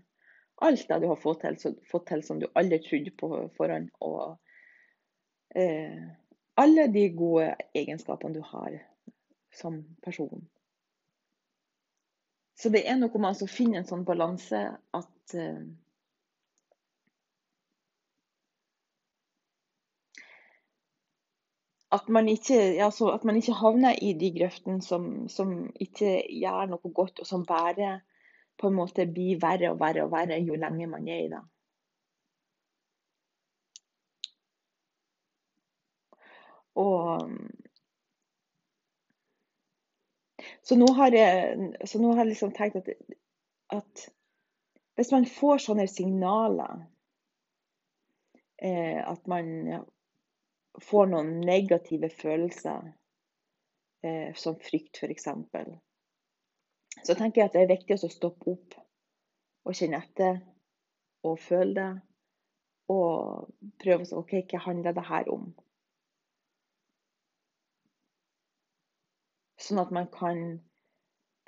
alt 0.66 0.88
det 0.90 1.00
du 1.04 1.08
har 1.12 1.20
fått 1.20 1.44
til, 1.44 1.78
fått 1.92 2.08
til 2.10 2.24
som 2.26 2.40
du 2.42 2.48
aldri 2.54 2.80
trodde 2.84 3.14
på 3.20 3.32
forhånd. 3.58 3.92
Og 4.08 5.60
eh, 5.60 6.04
alle 6.62 6.88
de 6.92 7.08
gode 7.16 7.52
egenskapene 7.76 8.38
du 8.38 8.44
har 8.56 8.80
som 9.56 9.82
person. 10.04 10.46
Så 12.56 12.72
det 12.72 12.86
er 12.88 12.96
noe 13.00 13.20
med 13.20 13.44
å 13.44 13.52
finne 13.52 13.82
en 13.82 13.88
sånn 13.88 14.06
balanse 14.08 14.62
at 14.96 15.36
at 21.91 22.10
man 22.10 22.28
ikke, 22.28 22.58
ja, 22.76 22.89
at 23.13 23.24
man 23.24 23.36
ikke 23.36 23.54
havner 23.54 23.95
i 24.02 24.13
de 24.19 24.32
grøftene 24.39 24.82
som, 24.82 25.28
som, 25.30 25.52
ikke 25.80 26.17
gjør 26.30 26.71
noe 26.71 26.93
godt, 26.93 27.19
og 27.19 27.28
som 27.28 27.45
bare 27.45 28.00
på 28.58 28.69
en 28.69 28.78
måte 28.80 29.06
blir 29.08 29.39
verre 29.41 29.71
og 29.74 29.80
verre 29.80 30.06
og 30.06 30.12
verre 30.15 30.39
jo 30.41 30.56
lenger 30.56 30.88
man 30.89 31.08
er 31.08 31.21
i 31.26 31.30
det. 31.34 31.43
Og 36.76 37.30
Så 40.65 40.76
nå 40.76 40.88
har 40.98 41.13
jeg, 41.13 41.58
nå 42.02 42.12
har 42.12 42.24
jeg 42.24 42.32
liksom 42.32 42.52
tenkt 42.58 42.80
at, 42.80 42.89
at 43.69 44.06
hvis 44.98 45.12
man 45.13 45.28
får 45.30 45.62
sånne 45.62 45.86
signaler 45.91 46.80
eh, 48.58 49.02
At 49.06 49.28
man 49.28 49.86
får 50.84 51.12
noen 51.12 51.40
negative 51.46 52.10
følelser, 52.10 52.92
eh, 54.04 54.34
som 54.36 54.58
frykt 54.60 55.02
f.eks., 55.02 55.28
så 57.06 57.16
tenker 57.16 57.42
jeg 57.42 57.50
at 57.50 57.56
det 57.56 57.64
er 57.66 57.74
viktig 57.74 57.98
å 57.98 58.10
stoppe 58.12 58.54
opp 58.56 58.76
og 59.66 59.76
kjenne 59.76 60.00
etter 60.00 60.40
og 61.28 61.40
føle 61.42 61.74
det. 61.76 61.90
Og 62.94 63.50
prøve 63.82 64.06
å 64.06 64.08
si 64.08 64.14
OK, 64.14 64.34
hva 64.52 64.62
handler 64.68 64.94
det 64.94 65.04
her 65.08 65.30
om? 65.34 65.48
Sånn 69.66 69.82
at 69.82 69.94
man 69.96 70.06
kan 70.14 70.42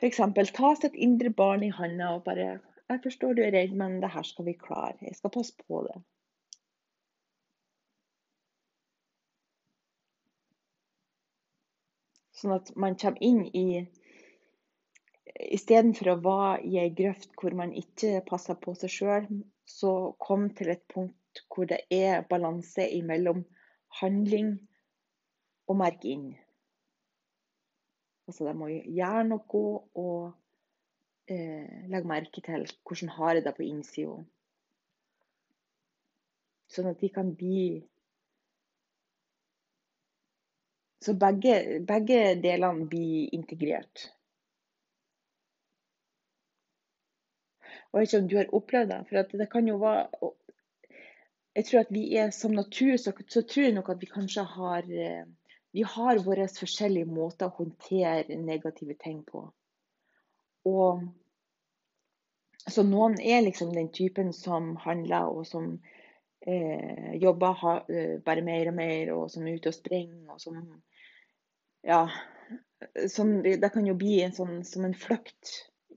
f.eks. 0.01 0.21
ta 0.57 0.71
sitt 0.79 0.97
indre 0.97 1.29
barn 1.29 1.65
i 1.65 1.69
handa 1.73 2.15
og 2.15 2.23
bare 2.25 2.59
'Jeg 2.87 3.01
forstår 3.03 3.33
du 3.35 3.41
er 3.43 3.51
redd, 3.51 3.73
men 3.75 3.99
det 4.01 4.09
her 4.09 4.23
skal 4.23 4.45
vi 4.45 4.53
klare. 4.53 4.97
Jeg 5.01 5.15
skal 5.15 5.33
passe 5.37 5.53
på 5.67 5.83
det.' 5.87 6.01
Sånn 12.37 12.53
at 12.53 12.73
man 12.77 12.97
kommer 12.99 13.23
inn 13.23 13.45
i 13.53 13.67
Istedenfor 15.37 16.09
å 16.09 16.21
være 16.23 16.61
i 16.65 16.77
ei 16.81 16.89
grøft 16.97 17.35
hvor 17.37 17.53
man 17.53 17.73
ikke 17.77 18.23
passer 18.25 18.57
på 18.57 18.73
seg 18.79 18.89
sjøl, 18.89 19.27
så 19.69 19.91
kom 20.23 20.47
til 20.57 20.71
et 20.73 20.81
punkt 20.89 21.41
hvor 21.53 21.67
det 21.69 21.83
er 21.93 22.25
balanse 22.29 22.87
mellom 23.05 23.43
handling 23.99 24.55
og 25.69 25.77
merke 25.77 26.09
inn. 26.09 26.31
Altså 28.27 28.47
de 28.47 28.55
må 28.57 28.71
gjøre 28.71 29.27
noe 29.27 29.61
og 30.01 30.31
eh, 31.31 31.85
legge 31.91 32.09
merke 32.09 32.43
til 32.43 32.65
hvordan 32.87 33.13
har 33.19 33.37
jeg 33.37 33.45
det 33.45 33.55
på 33.59 33.67
innsida. 33.67 34.17
Sånn 36.73 36.89
at 36.91 36.99
de 37.03 37.11
kan 37.13 37.29
bli 37.37 37.83
Så 41.01 41.13
begge, 41.13 41.79
begge 41.85 42.21
delene 42.41 42.87
blir 42.89 43.33
integrert. 43.35 44.07
Jeg 47.93 48.01
vet 48.01 48.09
ikke 48.09 48.21
om 48.21 48.29
du 48.29 48.37
har 48.37 48.55
opplevd 48.57 48.91
det. 48.91 48.99
For 49.09 49.37
det 49.41 49.49
kan 49.51 49.67
jo 49.67 49.77
være 49.81 50.33
Jeg 51.57 51.65
tror 51.65 51.79
at 51.79 51.91
vi 51.93 52.01
er 52.15 52.29
som 52.29 52.51
natur, 52.53 52.97
så, 52.97 53.11
så 53.29 53.41
tror 53.41 53.63
jeg 53.63 53.73
nok 53.73 53.89
at 53.89 54.01
vi 54.01 54.09
kanskje 54.11 54.43
har 54.43 54.83
eh, 54.85 55.25
Vi 55.73 55.81
har 55.83 56.19
våre 56.25 56.47
forskjellige 56.47 57.05
måter 57.05 57.47
å 57.47 57.55
håndtere 57.57 58.35
negative 58.37 58.93
ting 59.03 59.23
på. 59.25 59.41
Og 60.65 61.01
så 62.67 62.83
noen 62.83 63.17
er 63.21 63.41
liksom 63.41 63.73
den 63.73 63.89
typen 63.93 64.33
som 64.33 64.75
handler, 64.83 65.29
og 65.31 65.45
som 65.47 65.77
eh, 66.47 67.13
jobber 67.21 67.57
ha, 67.61 67.75
eh, 67.89 68.17
bare 68.23 68.43
mer 68.45 68.71
og 68.71 68.77
mer, 68.77 69.13
og 69.15 69.31
som 69.31 69.47
er 69.47 69.57
ute 69.57 69.71
og 69.71 69.77
springer, 69.77 70.33
og 70.33 70.41
som 70.41 70.61
Ja. 71.83 72.07
Som, 73.09 73.41
det 73.43 73.71
kan 73.73 73.87
jo 73.87 73.95
bli 73.97 74.19
en 74.21 74.35
sånn, 74.35 74.61
som 74.65 74.85
en 74.85 74.93
flukt 74.93 75.53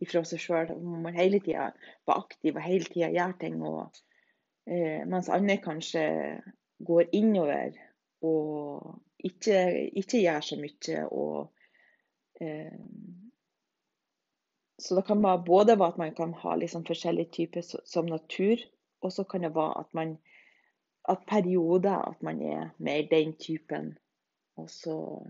fra 0.08 0.22
seg 0.24 0.40
sjøl. 0.40 0.70
Man 0.80 1.16
hele 1.16 1.40
tida 1.44 1.70
var 2.08 2.22
aktiv 2.22 2.56
og 2.56 2.64
hele 2.64 2.88
tida 2.88 3.10
gjør 3.12 3.34
ting. 3.40 3.60
Og, 3.62 4.00
eh, 4.66 5.04
mens 5.04 5.28
andre 5.28 5.58
kanskje 5.60 6.04
går 6.88 7.12
innover 7.12 7.76
og 8.24 8.96
ikke, 9.28 9.58
ikke 10.00 10.22
gjør 10.22 10.46
så 10.46 10.60
mye. 10.60 11.04
og 11.10 11.52
eh, 12.40 12.72
så 14.80 14.96
det 14.96 15.04
kan 15.04 15.22
være 15.22 15.44
både 15.44 15.76
at 15.84 15.98
man 16.00 16.14
kan 16.16 16.32
ha 16.32 16.54
liksom 16.56 16.86
forskjellige 16.88 17.30
typer 17.36 17.62
som 17.62 18.06
natur, 18.08 18.56
og 19.04 19.12
så 19.12 19.24
kan 19.24 19.44
det 19.44 19.54
være 19.54 19.80
at 19.80 19.92
man 19.94 20.16
at 21.08 21.24
perioder 21.26 22.08
at 22.10 22.22
man 22.22 22.42
er 22.42 22.68
mer 22.78 23.08
den 23.10 23.36
typen. 23.36 23.98
Og 24.56 24.70
så 24.70 25.26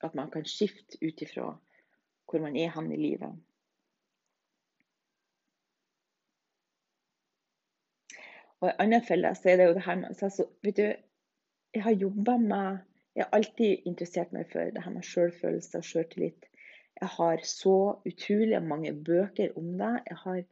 At 0.00 0.14
man 0.14 0.30
kan 0.30 0.44
skifte 0.44 0.98
ut 1.02 1.22
ifra 1.22 1.58
hvor 2.30 2.40
man 2.40 2.56
er 2.56 2.70
hen 2.70 2.92
i 2.92 2.96
livet. 2.96 3.32
Og 8.60 8.68
i 8.68 8.76
annen 8.82 9.04
felle 9.06 9.30
så 9.38 9.52
er 9.52 9.56
det 9.56 9.68
jo 9.68 9.74
det 9.76 9.84
her 9.86 9.98
med 10.00 10.14
så, 10.18 10.46
vet 10.62 10.76
du, 10.76 10.88
Jeg 11.74 11.82
har 11.82 11.90
jobba 11.90 12.36
med 12.36 12.78
Jeg 13.14 13.24
har 13.24 13.34
alltid 13.38 13.86
interessert 13.86 14.32
meg 14.32 14.46
for 14.52 14.70
det 14.74 14.82
her 14.84 14.94
med 14.94 15.02
selvfølelse 15.02 15.78
og 15.78 15.84
selvtillit. 15.84 16.44
Jeg 17.00 17.08
har 17.08 17.40
så 17.42 17.98
utrolig 18.06 18.62
mange 18.62 18.92
bøker 19.04 19.56
om 19.58 19.72
det. 19.78 19.94
Jeg 20.10 20.16
har, 20.22 20.42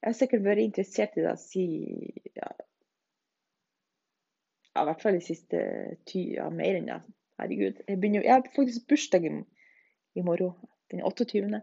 jeg 0.00 0.08
har 0.08 0.16
sikkert 0.16 0.44
vært 0.46 0.64
interessert 0.64 1.16
i 1.20 1.24
det 1.24 1.36
siden 1.42 2.34
ja, 2.36 2.50
ja, 4.74 4.82
i 4.82 4.86
hvert 4.88 5.02
fall 5.02 5.18
de 5.18 5.24
siste 5.24 5.60
ty, 6.08 6.22
ja, 6.36 6.48
mer 6.54 6.78
enn 6.78 6.88
det. 6.88 7.00
Herregud. 7.40 7.80
Jeg, 7.88 7.98
begynner, 8.00 8.24
jeg 8.24 8.36
har 8.36 8.52
faktisk 8.54 8.86
bursdag 8.88 9.26
i, 9.26 9.32
i 10.20 10.24
morgen, 10.24 10.52
den 10.92 11.02
28. 11.04 11.60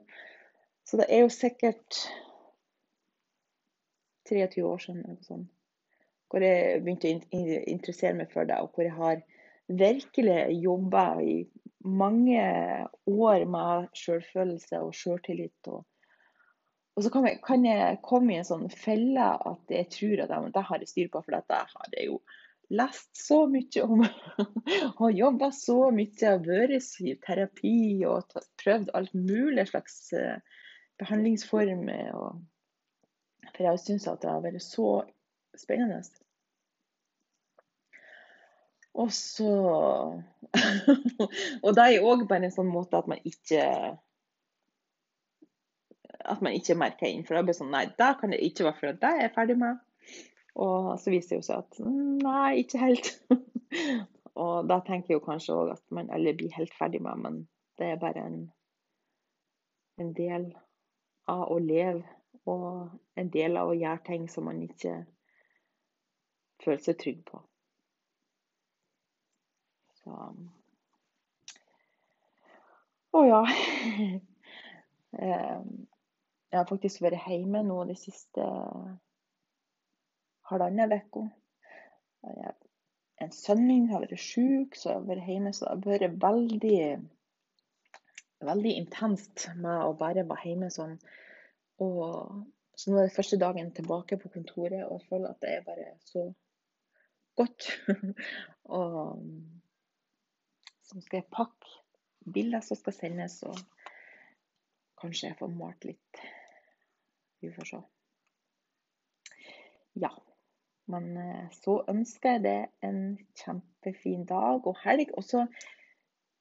Så 0.88 1.00
det 1.00 1.08
er 1.10 1.24
jo 1.24 1.30
sikkert 1.34 2.02
23 4.30 4.66
år 4.66 4.84
siden 4.84 5.04
eller 5.04 5.16
noe 5.16 5.28
sånt, 5.28 5.50
hvor 6.28 6.44
jeg 6.44 6.82
begynte 6.84 7.14
å 7.14 7.42
interessere 7.72 8.18
meg 8.18 8.32
for 8.34 8.48
det, 8.50 8.60
og 8.60 8.74
hvor 8.76 8.84
jeg 8.84 8.96
har 8.98 9.22
virkelig 9.68 10.40
jobba 10.64 11.06
i 11.24 11.38
mange 11.88 12.42
år 13.08 13.46
med 13.48 13.88
selvfølelse 13.96 14.82
og 14.84 14.96
selvtillit. 14.96 15.72
Og, 15.72 15.86
og 16.98 17.04
så 17.06 17.12
kan 17.14 17.28
jeg, 17.30 17.38
kan 17.46 17.66
jeg, 17.66 18.00
komme 18.02 18.34
i 18.34 18.40
en 18.42 18.48
sånn 18.48 18.66
felle 18.74 19.30
at 19.46 19.70
jeg 19.70 19.86
tror 19.94 20.24
at 20.24 20.32
jeg, 20.34 20.52
det 20.56 20.64
har 20.66 20.82
jeg 20.82 20.90
styr 20.90 21.10
på, 21.14 21.22
for 21.22 21.36
dette 21.38 21.60
har 21.70 21.92
jeg 21.94 22.08
jo 22.10 22.16
lest 22.74 23.12
så 23.14 23.44
mye 23.52 23.84
om. 23.86 24.02
og 25.04 25.14
jobba 25.14 25.52
så 25.54 25.92
mye 25.94 26.32
og 26.34 26.48
vært 26.50 26.98
i 27.06 27.14
terapi 27.22 27.78
og 28.10 28.34
prøvd 28.64 28.90
alt 28.98 29.14
mulig 29.14 29.68
slags 29.70 30.00
eh, 30.18 30.42
behandlingsformer. 30.98 32.18
For 33.54 33.68
jeg 33.70 33.84
syns 33.84 34.10
at 34.10 34.26
det 34.26 34.34
har 34.34 34.42
vært 34.44 34.66
så 34.66 34.90
spennende. 35.58 36.02
Og 38.98 39.14
så 39.14 39.54
Og 41.64 41.72
det 41.78 41.84
er 41.86 42.02
òg 42.02 42.26
bare 42.26 42.50
en 42.50 42.58
sånn 42.58 42.74
måte 42.74 42.98
at 42.98 43.10
man 43.10 43.22
ikke 43.22 43.62
at 46.26 46.42
man 46.42 46.56
ikke 46.58 46.78
merker 46.78 47.10
inn. 47.10 47.26
For 47.28 47.38
da 47.38 47.44
blir 47.44 47.54
det 47.54 47.60
sånn 47.60 47.74
Nei, 47.74 47.86
det 48.00 48.12
kan 48.20 48.34
det 48.34 48.42
ikke 48.46 48.68
være, 48.68 48.80
for 48.80 49.10
er 49.10 49.22
jeg 49.22 49.34
ferdig 49.36 49.58
med. 49.62 49.82
Og 50.58 50.94
så 51.02 51.14
viser 51.14 51.38
det 51.38 51.46
seg 51.46 51.62
at 51.62 51.80
nei, 52.24 52.64
ikke 52.64 52.82
helt. 52.82 53.12
og 54.44 54.70
da 54.70 54.80
tenker 54.86 55.14
jeg 55.14 55.20
jo 55.20 55.26
kanskje 55.26 55.58
òg 55.58 55.74
at 55.76 55.84
man 55.94 56.10
alle 56.14 56.34
blir 56.38 56.56
helt 56.58 56.74
ferdig 56.78 57.02
med, 57.06 57.22
men 57.26 57.42
det 57.78 57.92
er 57.92 58.02
bare 58.02 58.24
en, 58.26 58.40
en 60.02 60.14
del 60.18 60.50
av 61.30 61.46
å 61.54 61.60
leve. 61.62 62.06
Og 62.48 62.88
en 63.20 63.30
del 63.34 63.58
av 63.60 63.70
å 63.70 63.76
gjøre 63.76 64.06
ting 64.08 64.30
som 64.32 64.46
man 64.48 64.62
ikke 64.64 65.02
føler 66.64 66.80
seg 66.84 66.96
trygg 67.02 67.20
på. 67.28 67.42
Så 70.00 70.16
Å 73.18 73.24
ja. 73.28 73.42
Jeg 76.52 76.60
har 76.62 76.70
faktisk 76.70 77.02
vært 77.04 77.28
hjemme 77.28 77.62
nå 77.68 77.82
de 77.90 77.96
siste 78.00 78.44
halvannen 80.48 80.96
uke. 80.96 81.26
En 83.18 83.34
sønn 83.34 83.64
min 83.66 83.88
har 83.92 84.04
vært 84.04 84.22
syk, 84.22 84.78
så 84.78 84.92
jeg 84.92 85.00
har 85.00 85.08
vært 85.10 85.28
hjemme. 85.28 85.54
Så 85.56 85.66
det 85.66 85.74
har 85.74 86.04
vært 86.06 86.20
veldig, 86.24 86.82
veldig 88.52 88.76
intenst 88.84 89.50
med 89.58 89.88
å 89.88 89.96
bare 90.00 90.28
være 90.30 90.52
hjemme 90.52 90.70
sånn. 90.74 90.96
Og, 91.84 92.44
så 92.78 92.94
nå 92.94 93.02
er 93.02 93.10
det 93.10 93.18
første 93.18 93.40
dagen 93.42 93.74
tilbake 93.76 94.20
på 94.22 94.32
kontoret, 94.34 94.86
og 94.86 95.00
jeg 95.00 95.08
føler 95.10 95.34
at 95.34 95.42
det 95.44 95.54
er 95.56 95.66
bare 95.68 95.90
så 96.08 96.28
godt. 97.38 97.68
og 98.80 99.20
så 100.88 101.04
skal 101.04 101.20
jeg 101.20 101.32
pakke 101.34 101.76
bilder 102.34 102.64
som 102.64 102.80
skal 102.80 102.96
sendes, 102.96 103.42
og 103.44 103.58
kanskje 105.02 105.32
jeg 105.32 105.40
får 105.42 105.56
malt 105.58 105.88
litt. 105.90 106.28
Vi 107.42 107.52
får 107.54 107.70
se. 107.72 107.82
Ja. 110.02 110.12
Men 110.88 111.18
eh, 111.20 111.48
så 111.52 111.82
ønsker 111.92 112.38
jeg 112.38 112.44
det 112.46 112.60
en 112.88 113.02
kjempefin 113.36 114.24
dag 114.30 114.68
og 114.68 114.78
helg. 114.86 115.12
Og 115.20 115.26
så 115.28 115.44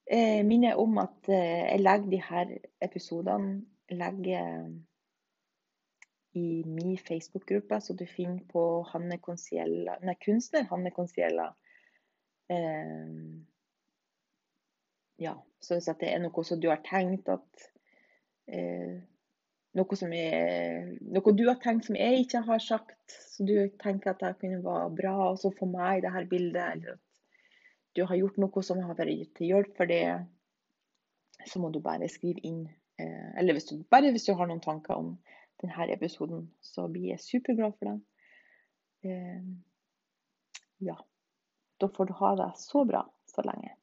eh, 0.07 0.45
minner 0.47 0.73
jeg 0.73 0.83
om 0.83 1.01
at 1.03 1.31
eh, 1.33 1.65
jeg 1.73 1.83
legger 1.83 2.13
de 2.13 2.21
her 2.29 2.53
episodene 2.87 3.65
legger 3.91 4.71
i 6.37 6.63
min 6.67 6.99
Facebook-gruppe, 6.99 7.81
så 7.81 7.95
du 7.95 8.07
finner 8.07 8.43
på 8.51 8.83
Hanne 8.91 9.19
Conciella, 9.19 9.97
nei, 10.05 10.17
kunstner 10.21 10.67
Hanne 10.69 10.91
Conciella. 10.93 11.47
Eh, 12.53 13.15
ja, 15.23 15.33
så 15.61 15.79
hvis 15.79 15.89
det 16.01 16.11
er 16.13 16.21
noe 16.21 16.45
som 16.45 16.61
du 16.61 16.69
har 16.69 16.83
tenkt 16.85 17.31
at 17.33 17.69
eh, 18.53 18.99
noe, 19.77 19.99
er, 20.17 20.87
noe 21.13 21.35
du 21.37 21.45
har 21.49 21.59
tenkt 21.63 21.89
som 21.89 21.99
jeg 21.99 22.25
ikke 22.25 22.43
har 22.47 22.63
sagt, 22.63 23.17
så 23.33 23.45
du 23.47 23.55
tenker 23.83 24.13
at 24.13 24.23
det 24.23 24.37
kunne 24.41 24.63
være 24.65 24.95
bra 24.97 25.15
også 25.31 25.53
for 25.59 25.71
meg 25.71 26.01
i 26.01 26.07
dette 26.07 26.25
bildet, 26.31 26.65
eller 26.73 26.97
at 26.97 27.03
du 27.97 28.05
har 28.05 28.19
gjort 28.21 28.41
noe 28.41 28.65
som 28.65 28.83
har 28.85 28.97
vært 28.97 29.37
til 29.39 29.53
hjelp 29.53 29.77
for 29.77 29.89
det, 29.89 30.03
så 31.47 31.61
må 31.63 31.71
du 31.73 31.81
bare 31.85 32.09
skrive 32.13 32.43
inn. 32.45 32.67
Eh, 33.01 33.31
eller 33.41 33.57
hvis 33.57 33.69
du, 33.71 33.79
bare 33.93 34.13
hvis 34.13 34.27
du 34.29 34.35
har 34.37 34.49
noen 34.49 34.65
tanker 34.65 34.97
om 34.97 35.15
denne 35.63 35.89
episoden, 35.95 36.49
så 36.61 36.89
blir 36.93 37.15
jeg 37.15 37.25
superglad 37.25 37.77
for 37.79 37.93
det. 37.93 37.97
Eh, 39.09 39.49
ja. 40.89 40.97
Da 41.81 41.89
får 41.93 42.09
du 42.09 42.15
ha 42.21 42.33
det 42.41 42.53
så 42.61 42.85
bra 42.89 43.03
så 43.29 43.45
lenge. 43.45 43.75